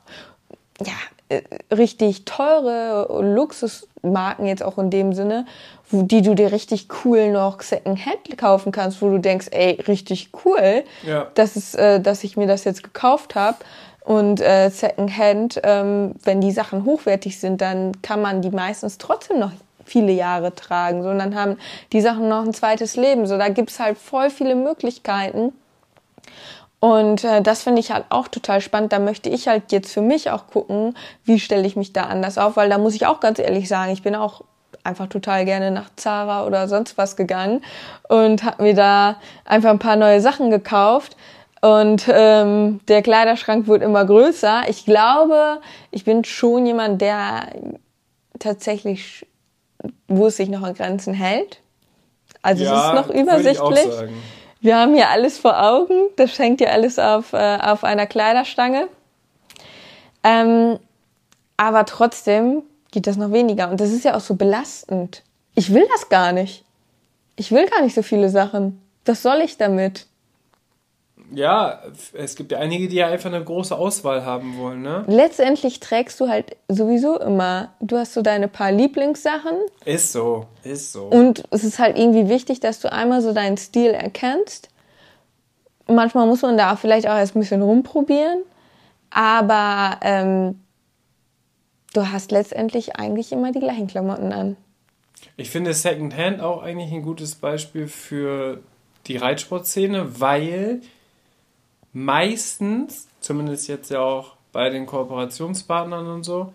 ja, 0.81 0.93
äh, 1.29 1.41
richtig 1.73 2.25
teure 2.25 3.07
Luxusmarken 3.23 4.45
jetzt 4.45 4.61
auch 4.61 4.77
in 4.77 4.89
dem 4.89 5.13
Sinne, 5.13 5.45
wo, 5.89 6.03
die 6.03 6.21
du 6.21 6.35
dir 6.35 6.51
richtig 6.51 6.87
cool 7.03 7.31
noch 7.31 7.61
Secondhand 7.61 8.37
kaufen 8.37 8.71
kannst, 8.71 9.01
wo 9.01 9.09
du 9.09 9.19
denkst, 9.19 9.47
ey, 9.51 9.81
richtig 9.87 10.29
cool, 10.45 10.83
ja. 11.03 11.27
dass, 11.35 11.55
es, 11.55 11.73
äh, 11.75 11.99
dass 11.99 12.23
ich 12.23 12.37
mir 12.37 12.47
das 12.47 12.63
jetzt 12.63 12.83
gekauft 12.83 13.35
habe. 13.35 13.57
Und 14.05 14.39
äh, 14.39 14.69
Secondhand, 14.69 15.59
ähm, 15.63 16.13
wenn 16.23 16.39
die 16.39 16.51
Sachen 16.51 16.85
hochwertig 16.85 17.39
sind, 17.39 17.59
dann 17.59 18.01
kann 18.03 18.21
man 18.21 18.43
die 18.43 18.51
meistens 18.51 18.99
trotzdem 18.99 19.39
noch 19.39 19.51
viele 19.83 20.11
Jahre 20.11 20.53
tragen. 20.53 21.01
So, 21.01 21.09
und 21.09 21.17
dann 21.17 21.35
haben 21.35 21.57
die 21.91 22.01
Sachen 22.01 22.29
noch 22.29 22.45
ein 22.45 22.53
zweites 22.53 22.95
Leben. 22.95 23.25
So, 23.25 23.37
da 23.37 23.49
gibt's 23.49 23.79
halt 23.79 23.97
voll 23.97 24.29
viele 24.29 24.53
Möglichkeiten. 24.53 25.53
Und 26.79 27.23
äh, 27.23 27.41
das 27.41 27.63
finde 27.63 27.79
ich 27.79 27.91
halt 27.91 28.05
auch 28.09 28.27
total 28.27 28.61
spannend. 28.61 28.93
Da 28.93 28.99
möchte 28.99 29.27
ich 29.29 29.47
halt 29.47 29.71
jetzt 29.71 29.91
für 29.91 30.01
mich 30.01 30.29
auch 30.29 30.45
gucken, 30.47 30.95
wie 31.23 31.39
stelle 31.39 31.65
ich 31.65 31.75
mich 31.75 31.91
da 31.91 32.03
anders 32.03 32.37
auf, 32.37 32.57
weil 32.57 32.69
da 32.69 32.77
muss 32.77 32.93
ich 32.93 33.07
auch 33.07 33.19
ganz 33.19 33.39
ehrlich 33.39 33.67
sagen, 33.67 33.91
ich 33.91 34.03
bin 34.03 34.15
auch 34.15 34.41
einfach 34.83 35.07
total 35.07 35.45
gerne 35.45 35.71
nach 35.71 35.89
Zara 35.95 36.45
oder 36.45 36.67
sonst 36.67 36.95
was 36.95 37.15
gegangen 37.15 37.63
und 38.07 38.43
habe 38.43 38.61
mir 38.61 38.75
da 38.75 39.15
einfach 39.45 39.71
ein 39.71 39.79
paar 39.79 39.95
neue 39.95 40.21
Sachen 40.21 40.51
gekauft. 40.51 41.17
Und 41.65 42.05
ähm, 42.09 42.79
der 42.87 43.01
Kleiderschrank 43.01 43.65
wird 43.65 43.81
immer 43.81 44.05
größer. 44.05 44.65
Ich 44.67 44.85
glaube, 44.85 45.61
ich 45.89 46.05
bin 46.05 46.23
schon 46.23 46.63
jemand, 46.67 47.01
der 47.01 47.47
tatsächlich, 48.37 49.25
wo 50.07 50.27
es 50.27 50.37
sich 50.37 50.47
noch 50.49 50.61
an 50.61 50.75
Grenzen 50.75 51.15
hält. 51.15 51.61
Also 52.43 52.65
ja, 52.65 52.71
es 52.71 52.85
ist 52.85 53.07
noch 53.07 53.15
übersichtlich. 53.15 53.87
Wir 54.61 54.77
haben 54.77 54.93
hier 54.93 55.09
alles 55.09 55.39
vor 55.39 55.59
Augen. 55.59 56.09
Das 56.17 56.35
schenkt 56.35 56.61
ja 56.61 56.67
alles 56.67 56.99
auf, 56.99 57.33
äh, 57.33 57.57
auf 57.59 57.83
einer 57.83 58.05
Kleiderstange. 58.05 58.87
Ähm, 60.23 60.77
aber 61.57 61.85
trotzdem 61.85 62.61
geht 62.91 63.07
das 63.07 63.17
noch 63.17 63.31
weniger. 63.31 63.71
Und 63.71 63.81
das 63.81 63.89
ist 63.89 64.05
ja 64.05 64.15
auch 64.15 64.21
so 64.21 64.35
belastend. 64.35 65.23
Ich 65.55 65.73
will 65.73 65.87
das 65.91 66.09
gar 66.09 66.31
nicht. 66.31 66.63
Ich 67.35 67.51
will 67.51 67.65
gar 67.65 67.81
nicht 67.81 67.95
so 67.95 68.03
viele 68.03 68.29
Sachen. 68.29 68.79
Was 69.05 69.23
soll 69.23 69.41
ich 69.41 69.57
damit? 69.57 70.05
Ja, 71.33 71.81
es 72.13 72.35
gibt 72.35 72.51
ja 72.51 72.59
einige, 72.59 72.87
die 72.87 72.97
ja 72.97 73.07
einfach 73.07 73.31
eine 73.31 73.43
große 73.43 73.75
Auswahl 73.75 74.25
haben 74.25 74.57
wollen, 74.57 74.81
ne? 74.81 75.05
Letztendlich 75.07 75.79
trägst 75.79 76.19
du 76.19 76.27
halt 76.27 76.55
sowieso 76.67 77.19
immer, 77.19 77.73
du 77.79 77.97
hast 77.97 78.13
so 78.13 78.21
deine 78.21 78.47
paar 78.47 78.71
Lieblingssachen. 78.71 79.57
Ist 79.85 80.11
so, 80.11 80.45
ist 80.63 80.91
so. 80.91 81.05
Und 81.05 81.43
es 81.51 81.63
ist 81.63 81.79
halt 81.79 81.97
irgendwie 81.97 82.29
wichtig, 82.29 82.59
dass 82.59 82.79
du 82.79 82.91
einmal 82.91 83.21
so 83.21 83.33
deinen 83.33 83.57
Stil 83.57 83.91
erkennst. 83.91 84.69
Manchmal 85.87 86.27
muss 86.27 86.41
man 86.41 86.57
da 86.57 86.75
vielleicht 86.75 87.07
auch 87.07 87.15
erst 87.15 87.35
ein 87.35 87.39
bisschen 87.39 87.61
rumprobieren. 87.61 88.43
Aber 89.09 89.99
ähm, 90.01 90.59
du 91.93 92.11
hast 92.11 92.31
letztendlich 92.31 92.97
eigentlich 92.97 93.31
immer 93.31 93.51
die 93.51 93.59
gleichen 93.59 93.87
Klamotten 93.87 94.33
an. 94.33 94.57
Ich 95.37 95.49
finde 95.49 95.73
Secondhand 95.73 96.41
auch 96.41 96.61
eigentlich 96.61 96.91
ein 96.91 97.03
gutes 97.03 97.35
Beispiel 97.35 97.87
für 97.87 98.59
die 99.07 99.17
Reitsportszene, 99.17 100.19
weil 100.19 100.81
meistens, 101.95 103.07
zumindest 103.21 103.69
jetzt 103.69 103.89
ja 103.89 104.01
auch 104.01 104.35
bei 104.51 104.69
den 104.69 104.85
Kooperationspartnern 104.85 106.07
und 106.07 106.23
so, 106.23 106.53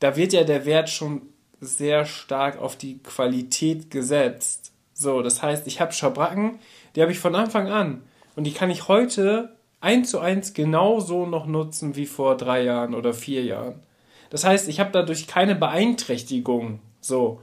da 0.00 0.16
wird 0.16 0.32
ja 0.32 0.44
der 0.44 0.64
Wert 0.64 0.88
schon 0.88 1.22
sehr 1.60 2.06
stark 2.06 2.58
auf 2.58 2.74
die 2.76 2.98
Qualität 2.98 3.90
gesetzt. 3.90 4.72
So, 4.94 5.20
das 5.20 5.42
heißt, 5.42 5.66
ich 5.66 5.82
habe 5.82 5.92
Schabracken, 5.92 6.58
die 6.96 7.02
habe 7.02 7.12
ich 7.12 7.18
von 7.18 7.34
Anfang 7.34 7.68
an 7.68 8.02
und 8.34 8.44
die 8.44 8.52
kann 8.52 8.70
ich 8.70 8.88
heute 8.88 9.54
eins 9.80 10.10
zu 10.10 10.20
eins 10.20 10.54
genauso 10.54 11.26
noch 11.26 11.44
nutzen 11.46 11.94
wie 11.94 12.06
vor 12.06 12.38
drei 12.38 12.62
Jahren 12.62 12.94
oder 12.94 13.12
vier 13.12 13.44
Jahren. 13.44 13.82
Das 14.30 14.44
heißt, 14.44 14.68
ich 14.68 14.80
habe 14.80 14.90
dadurch 14.90 15.26
keine 15.26 15.54
Beeinträchtigung. 15.54 16.80
So, 17.02 17.42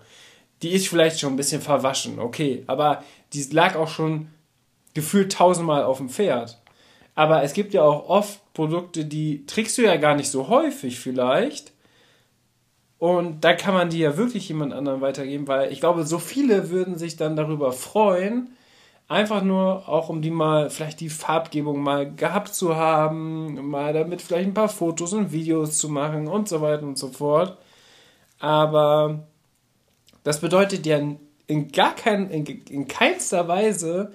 die 0.63 0.71
ist 0.71 0.87
vielleicht 0.87 1.19
schon 1.19 1.33
ein 1.33 1.37
bisschen 1.37 1.61
verwaschen, 1.61 2.17
okay, 2.17 2.63
aber 2.65 3.03
die 3.33 3.43
lag 3.51 3.75
auch 3.75 3.89
schon 3.89 4.29
gefühlt 4.95 5.31
tausendmal 5.31 5.83
auf 5.83 5.97
dem 5.97 6.09
Pferd. 6.09 6.59
Aber 7.15 7.43
es 7.43 7.53
gibt 7.53 7.73
ja 7.73 7.81
auch 7.81 8.09
oft 8.09 8.41
Produkte, 8.53 9.05
die 9.05 9.45
trägst 9.45 9.77
du 9.77 9.81
ja 9.81 9.95
gar 9.95 10.15
nicht 10.15 10.29
so 10.29 10.49
häufig 10.49 10.99
vielleicht. 10.99 11.71
Und 12.99 13.43
da 13.43 13.53
kann 13.53 13.73
man 13.73 13.89
die 13.89 13.99
ja 13.99 14.17
wirklich 14.17 14.47
jemand 14.49 14.73
anderen 14.73 15.01
weitergeben, 15.01 15.47
weil 15.47 15.71
ich 15.71 15.79
glaube, 15.79 16.05
so 16.05 16.19
viele 16.19 16.69
würden 16.69 16.97
sich 16.97 17.17
dann 17.17 17.35
darüber 17.35 17.71
freuen, 17.71 18.49
einfach 19.07 19.43
nur 19.43 19.87
auch 19.87 20.09
um 20.09 20.21
die 20.21 20.31
mal, 20.31 20.69
vielleicht 20.69 20.99
die 20.99 21.09
Farbgebung 21.09 21.81
mal 21.81 22.13
gehabt 22.13 22.53
zu 22.53 22.75
haben, 22.75 23.69
mal 23.69 23.93
damit 23.93 24.21
vielleicht 24.21 24.47
ein 24.47 24.53
paar 24.53 24.69
Fotos 24.69 25.13
und 25.13 25.31
Videos 25.31 25.77
zu 25.77 25.89
machen 25.89 26.27
und 26.27 26.49
so 26.49 26.61
weiter 26.61 26.83
und 26.83 26.97
so 26.97 27.09
fort. 27.09 27.57
Aber 28.39 29.27
das 30.23 30.41
bedeutet 30.41 30.85
ja 30.85 30.99
in 31.47 31.71
gar 31.71 31.95
kein, 31.95 32.29
in, 32.29 32.45
in 32.45 32.87
keinster 32.87 33.47
Weise, 33.47 34.13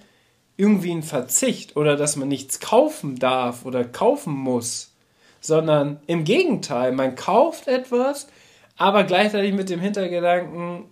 irgendwie 0.61 0.93
ein 0.93 1.03
Verzicht 1.03 1.77
oder 1.77 1.97
dass 1.97 2.17
man 2.17 2.29
nichts 2.29 2.61
kaufen 2.61 3.19
darf 3.19 3.65
oder 3.65 3.83
kaufen 3.83 4.35
muss, 4.35 4.93
sondern 5.41 6.01
im 6.07 6.25
Gegenteil, 6.25 6.93
man 6.93 7.15
kauft 7.15 7.67
etwas, 7.67 8.29
aber 8.77 9.05
gleichzeitig 9.05 9.55
mit 9.55 9.71
dem 9.71 9.81
Hintergedanken, 9.81 10.85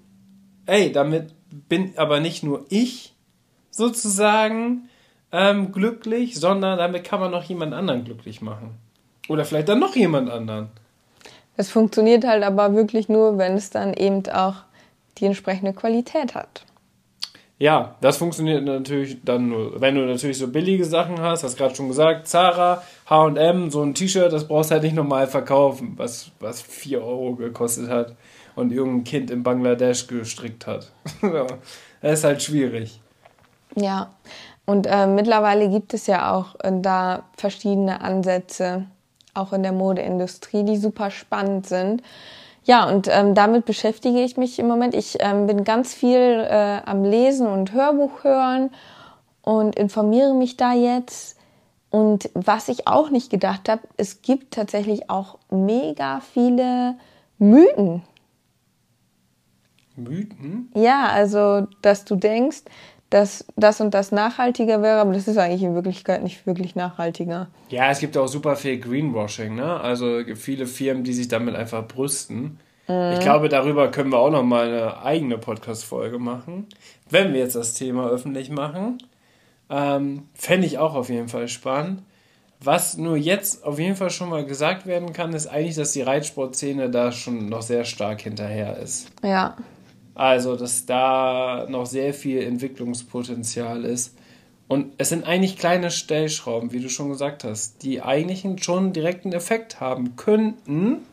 ey, 0.65 0.91
damit 0.91 1.35
bin 1.69 1.93
aber 1.97 2.21
nicht 2.21 2.43
nur 2.43 2.65
ich 2.71 3.15
sozusagen 3.71 4.89
ähm, 5.33 5.71
glücklich, 5.71 6.41
sondern 6.41 6.79
damit 6.79 7.05
kann 7.05 7.21
man 7.21 7.31
noch 7.31 7.45
jemand 7.45 7.75
anderen 7.75 8.05
glücklich 8.05 8.41
machen. 8.41 8.71
Oder 9.29 9.45
vielleicht 9.45 9.69
dann 9.69 9.81
noch 9.81 9.95
jemand 9.95 10.31
anderen. 10.31 10.69
Es 11.59 11.71
funktioniert 11.71 12.25
halt 12.25 12.43
aber 12.43 12.75
wirklich 12.75 13.11
nur, 13.11 13.37
wenn 13.37 13.55
es 13.55 13.69
dann 13.69 13.93
eben 13.93 14.27
auch 14.31 14.55
die 15.19 15.27
entsprechende 15.27 15.75
Qualität 15.75 16.35
hat. 16.35 16.65
Ja, 17.59 17.97
das 18.01 18.19
funktioniert 18.19 18.65
natürlich 18.65 19.19
dann 19.25 19.49
nur, 19.49 19.81
wenn 19.81 19.97
du 19.97 20.03
natürlich 20.03 20.39
so 20.39 20.47
billige 20.47 20.85
Sachen 20.85 21.21
hast, 21.21 21.43
hast 21.43 21.57
gerade 21.57 21.75
schon 21.75 21.89
gesagt, 21.89 22.29
Zara, 22.29 22.83
H&M, 23.11 23.71
so 23.71 23.83
ein 23.83 23.95
T-Shirt, 23.95 24.33
das 24.33 24.47
brauchst 24.47 24.71
du 24.71 24.75
halt 24.75 24.85
nicht 24.85 24.95
normal 24.95 25.27
verkaufen, 25.27 25.95
was, 25.97 26.31
was 26.39 26.63
4 26.63 27.03
Euro 27.03 27.35
gekostet 27.35 27.91
hat 27.91 28.15
und 28.55 28.73
irgendein 28.73 29.05
Kind 29.05 29.31
in 29.33 29.43
Bangladesch 29.43 30.07
gestrickt 30.07 30.69
hat. 30.69 30.93
das 32.01 32.21
ist 32.21 32.25
halt 32.25 32.43
schwierig. 32.43 33.01
Ja, 33.75 34.11
und 34.65 34.87
äh, 34.87 35.07
mittlerweile 35.07 35.69
gibt 35.69 35.95
es 35.95 36.07
ja 36.07 36.33
auch 36.35 36.55
äh, 36.61 36.71
da 36.81 37.25
verschiedene 37.37 38.03
Ansätze, 38.03 38.87
auch 39.35 39.53
in 39.53 39.65
der 39.65 39.73
Modeindustrie, 39.73 40.63
die 40.65 40.77
super 40.77 41.11
spannend 41.11 41.67
sind. 41.67 42.03
Ja, 42.69 42.87
und 42.87 43.09
ähm, 43.11 43.35
damit 43.35 43.65
beschäftige 43.65 44.21
ich 44.21 44.37
mich 44.37 44.59
im 44.59 44.69
Moment. 44.69 44.95
Ich 44.95 45.17
ähm, 45.21 45.47
bin 45.47 45.65
ganz 45.65 45.95
viel 45.95 46.19
äh, 46.19 46.81
am 46.85 47.03
Lesen 47.03 47.47
und 47.47 47.73
Hörbuch 47.73 48.25
hören 48.25 48.69
und 49.41 49.75
informiere 49.75 50.35
mich 50.35 50.59
da 50.59 50.75
jetzt. 50.75 51.39
Und 51.89 52.29
was 52.35 52.69
ich 52.69 52.87
auch 52.87 53.09
nicht 53.09 53.31
gedacht 53.31 53.71
habe, 53.71 53.81
es 53.97 54.21
gibt 54.21 54.53
tatsächlich 54.53 55.09
auch 55.09 55.39
mega 55.51 56.21
viele 56.21 56.99
Mythen. 57.39 58.03
Mythen? 59.97 60.71
Ja, 60.75 61.07
also, 61.07 61.67
dass 61.81 62.05
du 62.05 62.17
denkst, 62.17 62.65
dass 63.11 63.47
das 63.57 63.81
und 63.81 63.95
das 63.95 64.13
nachhaltiger 64.13 64.83
wäre, 64.83 65.01
aber 65.01 65.15
das 65.15 65.29
ist 65.29 65.39
eigentlich 65.39 65.63
in 65.63 65.75
Wirklichkeit 65.75 66.23
nicht 66.23 66.47
wirklich 66.47 66.77
nachhaltiger. 66.77 67.49
Ja, 67.71 67.91
es 67.91 68.01
gibt 68.01 68.17
auch 68.17 68.29
super 68.29 68.57
viel 68.57 68.79
Greenwashing, 68.79 69.55
ne? 69.55 69.81
Also 69.81 70.21
viele 70.35 70.67
Firmen, 70.67 71.05
die 71.05 71.15
sich 71.15 71.29
damit 71.29 71.55
einfach 71.55 71.87
brüsten. 71.87 72.59
Mhm. 72.87 73.13
Ich 73.15 73.21
glaube, 73.21 73.49
darüber 73.49 73.91
können 73.91 74.11
wir 74.11 74.19
auch 74.19 74.31
noch 74.31 74.43
mal 74.43 74.69
eine 74.69 75.03
eigene 75.03 75.39
Podcast-Folge 75.39 76.19
machen, 76.19 76.67
wenn 77.09 77.33
wir 77.33 77.41
jetzt 77.41 77.57
das 77.57 77.75
Thema 77.75 78.09
öffentlich 78.09 78.51
machen. 78.51 78.99
Ähm, 79.71 80.29
Fände 80.35 80.67
ich 80.67 80.79
auch 80.79 80.95
auf 80.95 81.09
jeden 81.09 81.29
Fall 81.29 81.49
spannend. 81.49 82.03
Was 82.61 82.97
nur 82.97 83.17
jetzt 83.17 83.65
auf 83.65 83.79
jeden 83.79 83.95
Fall 83.95 84.11
schon 84.11 84.31
mal 84.31 84.45
gesagt 84.45 84.87
werden 84.87 85.13
kann, 85.13 85.33
ist 85.33 85.47
eigentlich, 85.47 85.77
dass 85.77 85.93
die 85.93 86.03
Reitsportszene 86.03 86.91
da 86.91 87.13
schon 87.13 87.49
noch 87.49 87.63
sehr 87.63 87.85
stark 87.85 88.23
hinterher 88.23 88.79
ist. 88.79 89.09
Ja. 89.23 89.57
Also, 90.19 90.57
dass 90.57 90.85
da 90.85 91.69
noch 91.69 91.87
sehr 91.87 92.13
viel 92.13 92.43
Entwicklungspotenzial 92.43 93.85
ist. 93.85 94.17
Und 94.67 94.93
es 94.99 95.11
sind 95.11 95.25
eigentlich 95.25 95.57
kleine 95.57 95.93
Stellschrauben, 95.93 96.73
wie 96.73 96.81
du 96.81 96.89
schon 96.89 97.09
gesagt 97.09 97.45
hast, 97.45 97.85
die 97.85 98.03
eigentlich 98.03 98.45
schon 98.61 98.79
einen 98.79 98.93
direkten 98.93 99.33
Effekt 99.33 99.79
haben 99.79 100.17
könnten. 100.17 101.07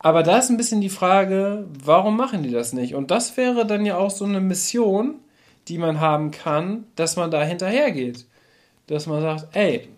Aber 0.00 0.24
da 0.24 0.38
ist 0.38 0.50
ein 0.50 0.56
bisschen 0.56 0.80
die 0.80 0.88
Frage, 0.88 1.68
warum 1.84 2.16
machen 2.16 2.42
die 2.42 2.50
das 2.50 2.72
nicht? 2.72 2.96
Und 2.96 3.12
das 3.12 3.36
wäre 3.36 3.64
dann 3.64 3.86
ja 3.86 3.98
auch 3.98 4.10
so 4.10 4.24
eine 4.24 4.40
Mission, 4.40 5.20
die 5.68 5.78
man 5.78 6.00
haben 6.00 6.32
kann, 6.32 6.86
dass 6.96 7.14
man 7.14 7.30
da 7.30 7.44
hinterhergeht. 7.44 8.26
Dass 8.88 9.06
man 9.06 9.22
sagt, 9.22 9.54
ey, 9.54 9.88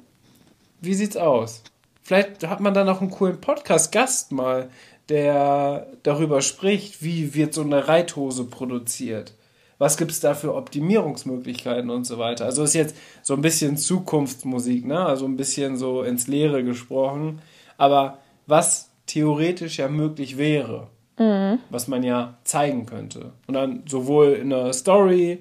wie 0.82 0.92
sieht's 0.92 1.16
aus? 1.16 1.62
Vielleicht 2.02 2.46
hat 2.46 2.60
man 2.60 2.74
dann 2.74 2.90
auch 2.90 3.00
einen 3.00 3.10
coolen 3.10 3.40
Podcast-Gast 3.40 4.30
mal, 4.30 4.68
der 5.12 5.88
darüber 6.02 6.40
spricht, 6.40 7.02
wie 7.02 7.34
wird 7.34 7.52
so 7.52 7.60
eine 7.60 7.86
Reithose 7.86 8.44
produziert. 8.44 9.34
Was 9.76 9.98
gibt 9.98 10.10
es 10.10 10.20
da 10.20 10.32
für 10.32 10.54
Optimierungsmöglichkeiten 10.54 11.90
und 11.90 12.04
so 12.06 12.16
weiter. 12.18 12.46
Also 12.46 12.62
ist 12.62 12.72
jetzt 12.72 12.96
so 13.22 13.34
ein 13.34 13.42
bisschen 13.42 13.76
Zukunftsmusik, 13.76 14.86
ne? 14.86 15.04
Also 15.04 15.26
ein 15.26 15.36
bisschen 15.36 15.76
so 15.76 16.02
ins 16.02 16.28
Leere 16.28 16.64
gesprochen. 16.64 17.42
Aber 17.76 18.18
was 18.46 18.90
theoretisch 19.06 19.78
ja 19.78 19.88
möglich 19.88 20.38
wäre, 20.38 20.86
mhm. 21.18 21.58
was 21.68 21.88
man 21.88 22.02
ja 22.04 22.38
zeigen 22.44 22.86
könnte. 22.86 23.32
Und 23.46 23.54
dann 23.54 23.82
sowohl 23.86 24.32
in 24.32 24.48
der 24.48 24.72
Story, 24.72 25.40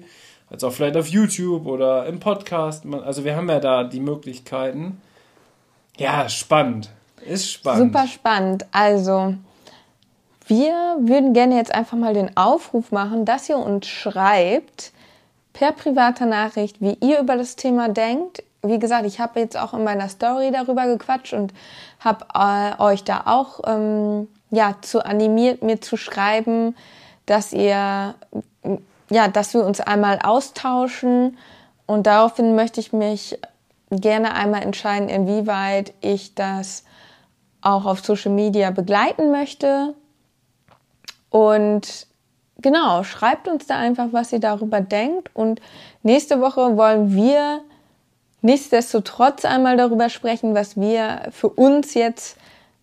als 0.50 0.64
auch 0.64 0.72
vielleicht 0.72 0.98
auf 0.98 1.06
YouTube 1.06 1.64
oder 1.64 2.04
im 2.04 2.20
Podcast. 2.20 2.84
Also 2.84 3.24
wir 3.24 3.36
haben 3.36 3.48
ja 3.48 3.58
da 3.58 3.84
die 3.84 4.00
Möglichkeiten. 4.00 5.00
Ja, 5.96 6.28
spannend. 6.28 6.90
Ist 7.24 7.50
spannend. 7.50 7.94
Super 7.94 8.06
spannend. 8.06 8.66
Also, 8.72 9.34
wir 10.46 10.96
würden 11.00 11.32
gerne 11.32 11.56
jetzt 11.56 11.74
einfach 11.74 11.96
mal 11.96 12.14
den 12.14 12.36
Aufruf 12.36 12.90
machen, 12.90 13.24
dass 13.24 13.48
ihr 13.48 13.58
uns 13.58 13.86
schreibt 13.86 14.92
per 15.52 15.72
privater 15.72 16.26
Nachricht, 16.26 16.80
wie 16.80 16.96
ihr 17.00 17.20
über 17.20 17.36
das 17.36 17.56
Thema 17.56 17.88
denkt. 17.88 18.42
Wie 18.62 18.78
gesagt, 18.78 19.06
ich 19.06 19.20
habe 19.20 19.40
jetzt 19.40 19.56
auch 19.56 19.74
in 19.74 19.84
meiner 19.84 20.08
Story 20.08 20.50
darüber 20.50 20.86
gequatscht 20.86 21.32
und 21.32 21.52
habe 22.00 22.26
äh, 22.34 22.80
euch 22.80 23.04
da 23.04 23.22
auch 23.26 23.60
ähm, 23.66 24.28
ja 24.50 24.76
zu 24.82 25.04
animiert, 25.04 25.62
mir 25.62 25.80
zu 25.80 25.96
schreiben, 25.96 26.76
dass 27.26 27.52
ihr 27.52 28.14
ja, 29.10 29.28
dass 29.28 29.52
wir 29.52 29.64
uns 29.64 29.80
einmal 29.80 30.20
austauschen 30.22 31.36
und 31.86 32.06
daraufhin 32.06 32.54
möchte 32.54 32.80
ich 32.80 32.92
mich 32.92 33.38
gerne 33.90 34.34
einmal 34.34 34.62
entscheiden, 34.62 35.08
inwieweit 35.08 35.92
ich 36.00 36.34
das 36.34 36.84
auch 37.60 37.84
auf 37.84 38.00
Social 38.00 38.32
Media 38.32 38.70
begleiten 38.70 39.30
möchte 39.30 39.94
und 41.32 42.06
genau, 42.60 43.04
schreibt 43.04 43.48
uns 43.48 43.66
da 43.66 43.78
einfach, 43.78 44.08
was 44.12 44.32
ihr 44.34 44.38
darüber 44.38 44.82
denkt. 44.82 45.30
Und 45.32 45.62
nächste 46.02 46.42
Woche 46.42 46.76
wollen 46.76 47.14
wir 47.14 47.62
nichtsdestotrotz 48.42 49.46
einmal 49.46 49.78
darüber 49.78 50.10
sprechen, 50.10 50.54
was 50.54 50.76
wir 50.76 51.28
für 51.30 51.48
uns 51.48 51.94
jetzt 51.94 52.36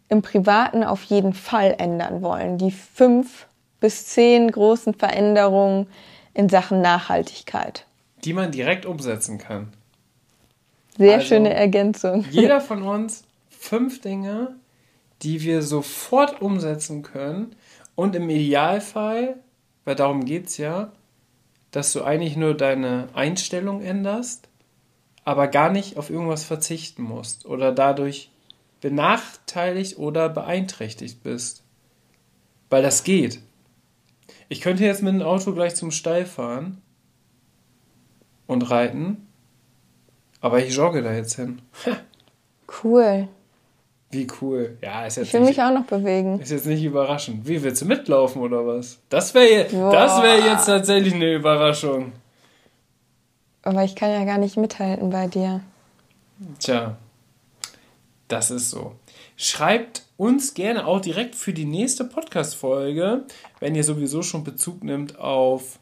im 0.10 0.24
Privaten 0.24 0.84
auf 0.84 1.04
jeden 1.04 1.34
Fall 1.34 1.76
ändern 1.78 2.24
wollen. 2.24 2.58
Die 2.58 2.72
fünf 2.72 3.46
bis 3.80 4.08
zehn 4.08 4.50
großen 4.50 4.96
Veränderungen 4.96 5.86
in 6.34 6.50
Sachen 6.50 6.82
Nachhaltigkeit. 6.82 7.86
Die 8.24 8.34
man 8.34 8.52
direkt 8.52 8.88
umsetzen 8.88 9.38
kann. 9.38 9.72
Sehr 10.98 11.18
also, 11.18 11.28
schöne 11.28 11.54
Ergänzung. 11.54 12.26
Jeder 12.32 12.62
von 12.62 12.82
uns 12.82 13.26
fünf 13.48 14.02
Dinge, 14.02 14.56
die 15.22 15.44
wir 15.44 15.62
sofort 15.62 16.42
umsetzen 16.42 17.04
können 17.04 17.56
und 18.00 18.16
im 18.16 18.30
Idealfall, 18.30 19.36
weil 19.84 19.96
darum 19.96 20.24
geht 20.24 20.48
es 20.48 20.56
ja, 20.56 20.94
dass 21.72 21.92
du 21.92 22.02
eigentlich 22.02 22.38
nur 22.38 22.56
deine 22.56 23.10
Einstellung 23.14 23.82
änderst, 23.82 24.48
aber 25.26 25.50
gar 25.50 25.70
nicht 25.70 25.98
auf 25.98 26.10
irgendwas 26.10 26.46
verzichten 26.46 27.04
musst 27.04 27.46
oder 27.46 27.74
dadurch 27.74 28.32
benachteiligt 28.80 29.98
oder 29.98 30.30
beeinträchtigt 30.30 31.24
bist. 31.24 31.64
Weil 32.70 32.84
das 32.84 33.04
geht. 33.04 33.42
Ich 34.48 34.62
könnte 34.62 34.86
jetzt 34.86 35.04
mit 35.04 35.14
dem 35.14 35.22
Auto 35.22 35.54
gleich 35.54 35.76
zum 35.76 35.92
Stall 35.92 36.26
fahren 36.26 36.82
und 38.48 38.72
reiten, 38.72 39.28
aber 40.40 40.64
ich 40.64 40.74
jogge 40.74 41.04
da 41.04 41.12
jetzt 41.12 41.36
hin. 41.36 41.62
cool. 42.84 43.28
Wie 44.12 44.28
cool. 44.42 44.78
Ja, 44.82 45.06
ist 45.06 45.18
jetzt 45.18 45.28
ich 45.28 45.34
will 45.34 45.42
nicht, 45.42 45.50
mich 45.50 45.62
auch 45.62 45.72
noch 45.72 45.86
bewegen. 45.86 46.40
Ist 46.40 46.52
jetzt 46.52 46.66
nicht 46.66 46.84
überraschend. 46.84 47.48
Wie, 47.48 47.62
willst 47.62 47.82
du 47.82 47.86
mitlaufen 47.86 48.42
oder 48.42 48.66
was? 48.66 49.00
Das 49.10 49.34
wäre 49.36 49.72
wär 49.72 50.40
jetzt 50.52 50.66
tatsächlich 50.66 51.14
eine 51.14 51.36
Überraschung. 51.36 52.12
Aber 53.62 53.84
ich 53.84 53.96
kann 53.96 54.10
ja 54.10 54.26
gar 54.26 54.40
nicht 54.40 54.58
mithalten 54.58 55.12
bei 55.12 55.28
dir. 55.28 55.62
Tja, 56.60 56.98
das 58.28 58.50
ist 58.50 58.72
so. 58.72 58.96
Schreibt 59.36 60.04
uns 60.18 60.54
gerne 60.54 60.88
auch 60.88 61.02
direkt 61.02 61.36
für 61.36 61.54
die 61.54 61.66
nächste 61.66 62.04
Podcast-Folge, 62.04 63.26
wenn 63.60 63.76
ihr 63.76 63.84
sowieso 63.84 64.24
schon 64.24 64.44
Bezug 64.44 64.84
nimmt 64.84 65.20
auf 65.20 65.80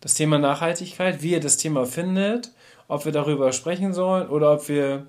das 0.00 0.14
Thema 0.14 0.38
Nachhaltigkeit, 0.38 1.22
wie 1.22 1.32
ihr 1.32 1.40
das 1.40 1.56
Thema 1.56 1.86
findet, 1.86 2.52
ob 2.86 3.06
wir 3.06 3.12
darüber 3.12 3.52
sprechen 3.52 3.94
sollen 3.94 4.28
oder 4.28 4.52
ob 4.52 4.68
wir 4.68 5.06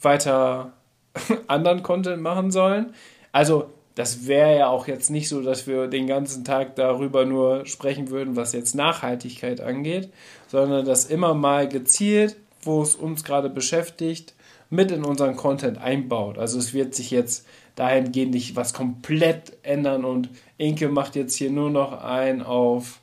weiter 0.00 0.72
anderen 1.46 1.82
Content 1.82 2.22
machen 2.22 2.50
sollen. 2.50 2.94
Also, 3.32 3.70
das 3.94 4.26
wäre 4.26 4.58
ja 4.58 4.68
auch 4.68 4.88
jetzt 4.88 5.10
nicht 5.10 5.28
so, 5.28 5.40
dass 5.40 5.66
wir 5.66 5.86
den 5.86 6.06
ganzen 6.06 6.44
Tag 6.44 6.76
darüber 6.76 7.24
nur 7.24 7.64
sprechen 7.64 8.10
würden, 8.10 8.36
was 8.36 8.52
jetzt 8.52 8.74
Nachhaltigkeit 8.74 9.62
angeht, 9.62 10.10
sondern 10.48 10.84
das 10.84 11.06
immer 11.06 11.32
mal 11.32 11.66
gezielt, 11.66 12.36
wo 12.60 12.82
es 12.82 12.94
uns 12.94 13.24
gerade 13.24 13.48
beschäftigt, 13.48 14.34
mit 14.68 14.90
in 14.90 15.02
unseren 15.02 15.36
Content 15.36 15.78
einbaut. 15.78 16.36
Also 16.38 16.58
es 16.58 16.74
wird 16.74 16.94
sich 16.94 17.10
jetzt 17.10 17.46
dahingehend 17.74 18.34
nicht 18.34 18.54
was 18.56 18.74
komplett 18.74 19.54
ändern 19.62 20.04
und 20.04 20.28
Inke 20.58 20.88
macht 20.88 21.16
jetzt 21.16 21.36
hier 21.36 21.50
nur 21.50 21.70
noch 21.70 22.02
ein 22.02 22.42
auf 22.42 23.00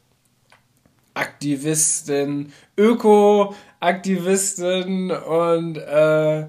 Aktivistin, 1.15 2.51
Öko-Aktivistin 2.77 5.11
und 5.11 5.77
äh, 5.77 6.45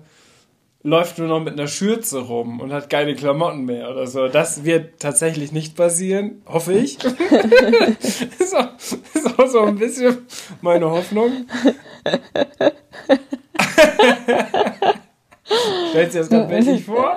läuft 0.85 1.18
nur 1.18 1.26
noch 1.28 1.41
mit 1.41 1.55
einer 1.55 1.66
Schürze 1.66 2.20
rum 2.20 2.61
und 2.61 2.72
hat 2.72 2.91
keine 2.91 3.16
Klamotten 3.16 3.64
mehr 3.64 3.91
oder 3.91 4.07
so. 4.07 4.28
Das 4.28 4.64
wird 4.64 5.01
tatsächlich 5.01 5.51
nicht 5.51 5.76
passieren, 5.76 6.43
hoffe 6.47 6.74
ich. 6.74 7.03
ist, 8.39 8.55
auch, 8.55 8.76
ist 8.76 9.39
auch 9.39 9.49
so 9.49 9.62
ein 9.62 9.76
bisschen 9.76 10.26
meine 10.61 10.89
Hoffnung. 10.91 11.47
Stellst 15.91 16.14
du 16.14 16.18
dir 16.18 16.20
das 16.20 16.28
gerade 16.28 16.49
bildlich 16.49 16.85
vor? 16.85 17.16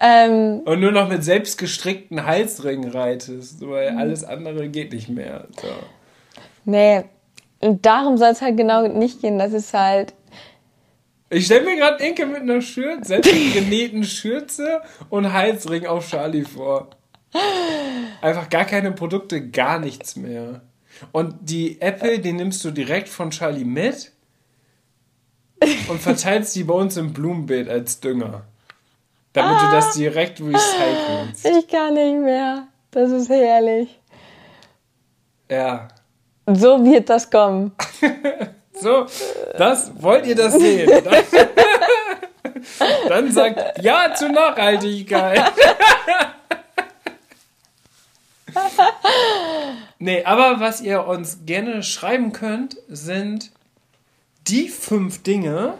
ähm, 0.00 0.60
und 0.64 0.80
nur 0.80 0.92
noch 0.92 1.08
mit 1.08 1.24
selbstgestrickten 1.24 2.24
Halsringen 2.24 2.90
reitest, 2.90 3.66
weil 3.66 3.96
alles 3.96 4.22
andere 4.22 4.68
geht 4.68 4.92
nicht 4.92 5.08
mehr. 5.08 5.48
So. 5.60 5.66
Nee, 6.64 7.04
und 7.66 7.84
darum 7.84 8.16
soll 8.16 8.30
es 8.30 8.40
halt 8.40 8.56
genau 8.56 8.86
nicht 8.86 9.20
gehen. 9.20 9.38
Das 9.38 9.52
ist 9.52 9.74
halt. 9.74 10.14
Ich 11.28 11.46
stelle 11.46 11.64
mir 11.64 11.76
gerade 11.76 12.04
Inke 12.04 12.24
mit 12.26 12.42
einer 12.42 12.60
Schürze, 12.60 13.08
selbstgenähten 13.08 14.04
Schürze 14.04 14.82
und 15.10 15.32
Halsring 15.32 15.86
auf 15.86 16.08
Charlie 16.08 16.44
vor. 16.44 16.90
Einfach 18.22 18.48
gar 18.48 18.64
keine 18.64 18.92
Produkte, 18.92 19.48
gar 19.48 19.80
nichts 19.80 20.14
mehr. 20.14 20.62
Und 21.12 21.34
die 21.40 21.80
Apple, 21.80 22.20
die 22.20 22.32
nimmst 22.32 22.64
du 22.64 22.70
direkt 22.70 23.08
von 23.08 23.30
Charlie 23.30 23.64
mit 23.64 24.12
und 25.88 26.00
verteilst 26.00 26.54
die 26.54 26.64
bei 26.64 26.74
uns 26.74 26.96
im 26.96 27.12
Blumenbeet 27.12 27.68
als 27.68 28.00
Dünger. 28.00 28.44
Damit 29.32 29.56
ah, 29.58 29.66
du 29.66 29.76
das 29.76 29.94
direkt 29.94 30.40
recycelst. 30.40 31.44
Ich 31.44 31.68
kann 31.68 31.94
nicht 31.94 32.20
mehr. 32.20 32.68
Das 32.92 33.10
ist 33.10 33.28
herrlich. 33.28 34.00
Ja. 35.50 35.88
So 36.46 36.84
wird 36.84 37.10
das 37.10 37.28
kommen. 37.28 37.72
so, 38.72 39.06
das 39.58 39.90
wollt 40.00 40.26
ihr 40.26 40.36
das 40.36 40.54
sehen? 40.54 40.88
Dann, 43.08 43.32
sagt 43.32 43.82
ja 43.82 44.14
zur 44.14 44.28
Nachhaltigkeit. 44.28 45.52
nee, 49.98 50.24
aber 50.24 50.60
was 50.60 50.80
ihr 50.80 51.06
uns 51.06 51.40
gerne 51.44 51.82
schreiben 51.82 52.32
könnt, 52.32 52.76
sind 52.88 53.50
die 54.46 54.68
fünf 54.68 55.22
Dinge, 55.22 55.74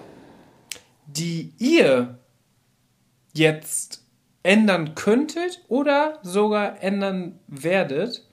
die 1.06 1.52
ihr 1.58 2.18
jetzt 3.32 4.02
ändern 4.42 4.94
könntet 4.94 5.62
oder 5.68 6.18
sogar 6.22 6.82
ändern 6.82 7.38
werdet, 7.46 8.25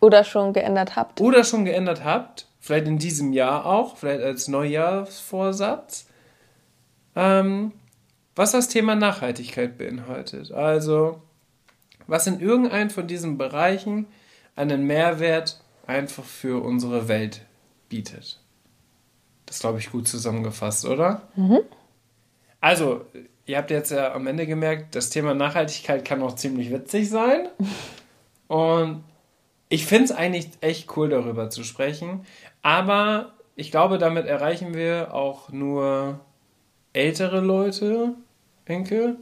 oder 0.00 0.24
schon 0.24 0.52
geändert 0.52 0.96
habt. 0.96 1.20
Oder 1.20 1.44
schon 1.44 1.64
geändert 1.64 2.04
habt. 2.04 2.46
Vielleicht 2.60 2.86
in 2.86 2.98
diesem 2.98 3.32
Jahr 3.32 3.66
auch, 3.66 3.96
vielleicht 3.96 4.22
als 4.22 4.48
Neujahrsvorsatz. 4.48 6.06
Ähm, 7.16 7.72
was 8.36 8.52
das 8.52 8.68
Thema 8.68 8.94
Nachhaltigkeit 8.94 9.78
beinhaltet. 9.78 10.52
Also, 10.52 11.20
was 12.06 12.26
in 12.26 12.40
irgendeinem 12.40 12.90
von 12.90 13.06
diesen 13.06 13.38
Bereichen 13.38 14.06
einen 14.54 14.86
Mehrwert 14.86 15.60
einfach 15.86 16.24
für 16.24 16.62
unsere 16.62 17.08
Welt 17.08 17.42
bietet. 17.88 18.40
Das 19.46 19.60
glaube 19.60 19.78
ich 19.78 19.90
gut 19.90 20.06
zusammengefasst, 20.06 20.84
oder? 20.84 21.22
Mhm. 21.34 21.60
Also, 22.60 23.06
ihr 23.46 23.56
habt 23.56 23.70
jetzt 23.70 23.90
ja 23.90 24.12
am 24.12 24.26
Ende 24.26 24.46
gemerkt, 24.46 24.94
das 24.94 25.10
Thema 25.10 25.34
Nachhaltigkeit 25.34 26.04
kann 26.04 26.22
auch 26.22 26.34
ziemlich 26.34 26.70
witzig 26.70 27.08
sein. 27.08 27.48
Und 28.48 29.04
ich 29.68 29.86
finde 29.86 30.04
es 30.06 30.12
eigentlich 30.12 30.50
echt 30.60 30.96
cool, 30.96 31.08
darüber 31.08 31.50
zu 31.50 31.64
sprechen. 31.64 32.24
Aber 32.62 33.32
ich 33.56 33.70
glaube, 33.70 33.98
damit 33.98 34.26
erreichen 34.26 34.74
wir 34.74 35.14
auch 35.14 35.50
nur 35.50 36.20
ältere 36.92 37.40
Leute, 37.40 38.14
Enkel. 38.64 39.16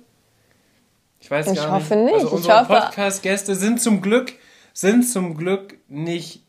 Ich 1.21 1.31
weiß 1.31 1.49
ich 1.49 1.57
gar 1.57 1.73
hoffe 1.73 1.97
nicht. 1.97 2.15
Also 2.15 2.31
unsere 2.31 2.65
Podcast-Gäste 2.65 3.55
sind 3.55 3.81
zum 3.81 4.01
Glück 4.03 4.35
sind 4.77 5.09
zum 5.09 5.39
Glück 5.39 5.79
nicht 5.89 6.43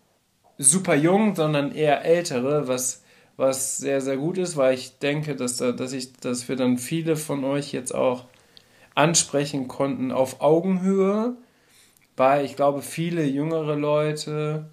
super 0.57 0.95
jung, 0.95 1.33
sondern 1.33 1.73
eher 1.73 2.03
ältere, 2.03 2.67
was, 2.67 3.01
was 3.37 3.77
sehr, 3.77 4.01
sehr 4.01 4.17
gut 4.17 4.37
ist, 4.37 4.57
weil 4.57 4.73
ich 4.73 4.99
denke, 4.99 5.37
dass, 5.37 5.55
da, 5.55 5.71
dass, 5.71 5.93
ich, 5.93 6.11
dass 6.17 6.49
wir 6.49 6.57
dann 6.57 6.77
viele 6.77 7.15
von 7.15 7.45
euch 7.45 7.71
jetzt 7.71 7.95
auch 7.95 8.25
ansprechen 8.95 9.69
konnten 9.69 10.11
auf 10.11 10.41
Augenhöhe 10.41 11.37
weil 12.17 12.43
ich 12.43 12.55
glaube, 12.55 12.81
viele 12.81 13.23
jüngere 13.23 13.75
Leute, 13.75 14.65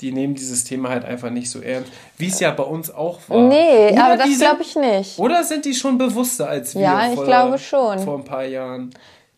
die 0.00 0.12
nehmen 0.12 0.34
dieses 0.34 0.64
Thema 0.64 0.90
halt 0.90 1.04
einfach 1.04 1.30
nicht 1.30 1.48
so 1.48 1.60
ernst, 1.60 1.90
wie 2.18 2.26
es 2.26 2.40
ja 2.40 2.50
bei 2.50 2.64
uns 2.64 2.92
auch 2.92 3.20
war. 3.28 3.40
Nee, 3.40 3.92
oder 3.92 4.04
aber 4.04 4.16
das 4.16 4.38
glaube 4.38 4.62
ich 4.62 4.76
nicht. 4.76 5.18
Oder 5.18 5.44
sind 5.44 5.64
die 5.64 5.74
schon 5.74 5.96
bewusster 5.96 6.48
als 6.48 6.74
wir? 6.74 6.82
Ja, 6.82 7.08
ich 7.08 7.14
vor, 7.14 7.24
glaube 7.24 7.58
schon. 7.58 7.98
Vor 8.00 8.18
ein 8.18 8.24
paar 8.24 8.44
Jahren. 8.44 8.90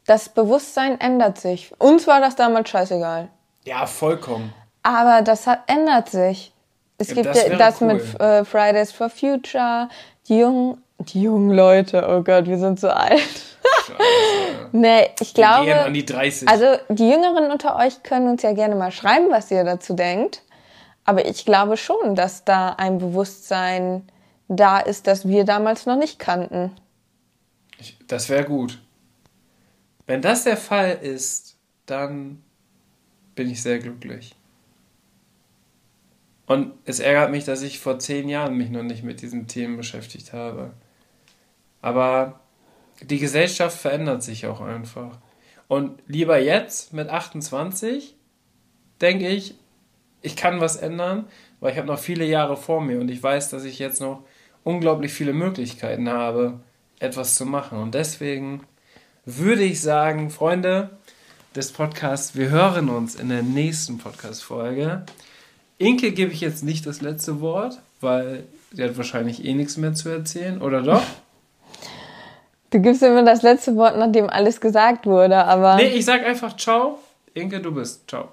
Das 0.07 0.29
Bewusstsein 0.29 0.99
ändert 1.01 1.39
sich. 1.39 1.73
Uns 1.79 2.07
war 2.07 2.21
das 2.21 2.35
damals 2.35 2.71
scheißegal. 2.71 3.29
Ja, 3.65 3.87
vollkommen. 3.87 4.53
Aber 4.83 5.23
das 5.23 5.47
hat, 5.47 5.61
ändert 5.67 6.11
sich. 6.11 6.53
Es 6.99 7.09
ja, 7.11 7.15
gibt 7.15 7.27
das, 7.27 7.47
ja, 7.47 7.57
das 7.57 7.81
cool. 7.81 7.95
mit 7.95 8.21
äh, 8.21 8.45
Fridays 8.45 8.93
for 8.93 9.11
Future, 9.11 9.89
die 10.29 10.39
jungen, 10.39 10.83
die 10.99 11.23
jungen 11.23 11.51
Leute, 11.51 12.07
oh 12.09 12.23
Gott, 12.23 12.47
wir 12.47 12.59
sind 12.59 12.81
so 12.81 12.89
alt. 12.89 13.52
Nee, 14.73 15.11
ich 15.21 15.35
glaube. 15.35 15.67
Wir 15.67 15.75
gehen 15.75 15.85
an 15.85 15.95
die 15.95 16.05
30. 16.05 16.49
Also 16.49 16.67
die 16.89 17.09
Jüngeren 17.09 17.51
unter 17.51 17.77
euch 17.77 18.03
können 18.03 18.29
uns 18.29 18.43
ja 18.43 18.53
gerne 18.53 18.75
mal 18.75 18.91
schreiben, 18.91 19.31
was 19.31 19.51
ihr 19.51 19.65
dazu 19.65 19.95
denkt. 19.95 20.43
Aber 21.05 21.27
ich 21.27 21.45
glaube 21.45 21.77
schon, 21.77 22.15
dass 22.15 22.45
da 22.45 22.71
ein 22.71 22.99
Bewusstsein 22.99 24.07
da 24.49 24.79
ist, 24.79 25.07
das 25.07 25.27
wir 25.27 25.45
damals 25.45 25.87
noch 25.87 25.97
nicht 25.97 26.19
kannten. 26.19 26.73
Ich, 27.79 27.99
das 28.07 28.29
wäre 28.29 28.45
gut. 28.45 28.81
Wenn 30.07 30.23
das 30.23 30.45
der 30.45 30.57
Fall 30.57 30.99
ist, 31.01 31.57
dann 31.87 32.43
bin 33.35 33.51
ich 33.51 33.63
sehr 33.63 33.79
glücklich. 33.79 34.35
Und 36.47 36.75
es 36.85 37.01
ärgert 37.01 37.31
mich, 37.31 37.45
dass 37.45 37.63
ich 37.63 37.81
vor 37.81 37.99
zehn 37.99 38.29
Jahren 38.29 38.57
mich 38.57 38.71
noch 38.71 38.83
nicht 38.83 39.03
mit 39.03 39.23
diesen 39.23 39.47
Themen 39.47 39.77
beschäftigt 39.77 40.33
habe. 40.33 40.73
Aber 41.81 42.41
die 43.03 43.19
Gesellschaft 43.19 43.79
verändert 43.79 44.23
sich 44.23 44.47
auch 44.47 44.61
einfach. 44.61 45.19
Und 45.69 46.01
lieber 46.07 46.39
jetzt 46.39 46.93
mit 46.93 47.09
28, 47.09 48.17
denke 49.01 49.29
ich, 49.29 49.55
ich 50.21 50.37
kann 50.37 50.61
was 50.61 50.77
ändern, 50.77 51.27
weil 51.61 51.73
ich 51.73 51.79
habe 51.79 51.89
noch 51.89 51.99
viele 51.99 52.25
Jahre 52.25 52.57
vor 52.57 52.81
mir 52.81 53.01
und 53.01 53.11
ich 53.11 53.23
weiß, 53.23 53.51
dass 53.51 53.65
ich 53.65 53.79
jetzt 53.79 54.01
noch 54.01 54.25
unglaublich 54.65 55.13
viele 55.13 55.33
Möglichkeiten 55.33 56.09
habe, 56.09 56.61
etwas 57.01 57.35
zu 57.35 57.45
machen. 57.47 57.79
Und 57.79 57.95
deswegen 57.95 58.63
würde 59.25 59.65
ich 59.65 59.81
sagen, 59.81 60.31
Freunde 60.31 60.91
des 61.55 61.73
Podcasts, 61.73 62.37
wir 62.37 62.51
hören 62.51 62.89
uns 62.89 63.15
in 63.15 63.29
der 63.29 63.43
nächsten 63.43 63.99
Podcast-Folge. 63.99 65.05
Inke 65.79 66.13
gebe 66.13 66.33
ich 66.33 66.41
jetzt 66.41 66.63
nicht 66.63 66.87
das 66.87 67.01
letzte 67.01 67.41
Wort, 67.41 67.81
weil 68.01 68.45
sie 68.73 68.85
hat 68.85 68.97
wahrscheinlich 68.97 69.45
eh 69.45 69.55
nichts 69.55 69.77
mehr 69.77 69.95
zu 69.95 70.09
erzählen, 70.09 70.63
oder 70.63 70.83
doch? 70.83 71.03
Du 72.73 72.81
gibst 72.81 73.03
immer 73.03 73.23
das 73.23 73.43
letzte 73.43 73.77
Wort, 73.77 73.99
nachdem 73.99 74.31
alles 74.31 74.59
gesagt 74.59 75.05
wurde, 75.07 75.45
aber. 75.45 75.77
Nee, 75.77 75.89
ich 75.89 76.07
sag 76.07 76.25
einfach 76.25 76.57
Ciao. 76.57 76.99
Inke, 77.35 77.61
du 77.61 77.73
bist. 77.73 78.09
Ciao. 78.09 78.29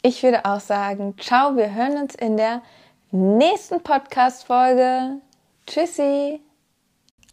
Ich 0.00 0.22
würde 0.22 0.44
auch 0.46 0.60
sagen, 0.60 1.14
ciao, 1.18 1.56
wir 1.56 1.74
hören 1.74 1.98
uns 1.98 2.14
in 2.14 2.38
der 2.38 2.62
nächsten 3.10 3.82
Podcast-Folge. 3.82 5.20
Tschüssi. 5.66 6.40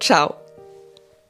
Ciao. 0.00 0.45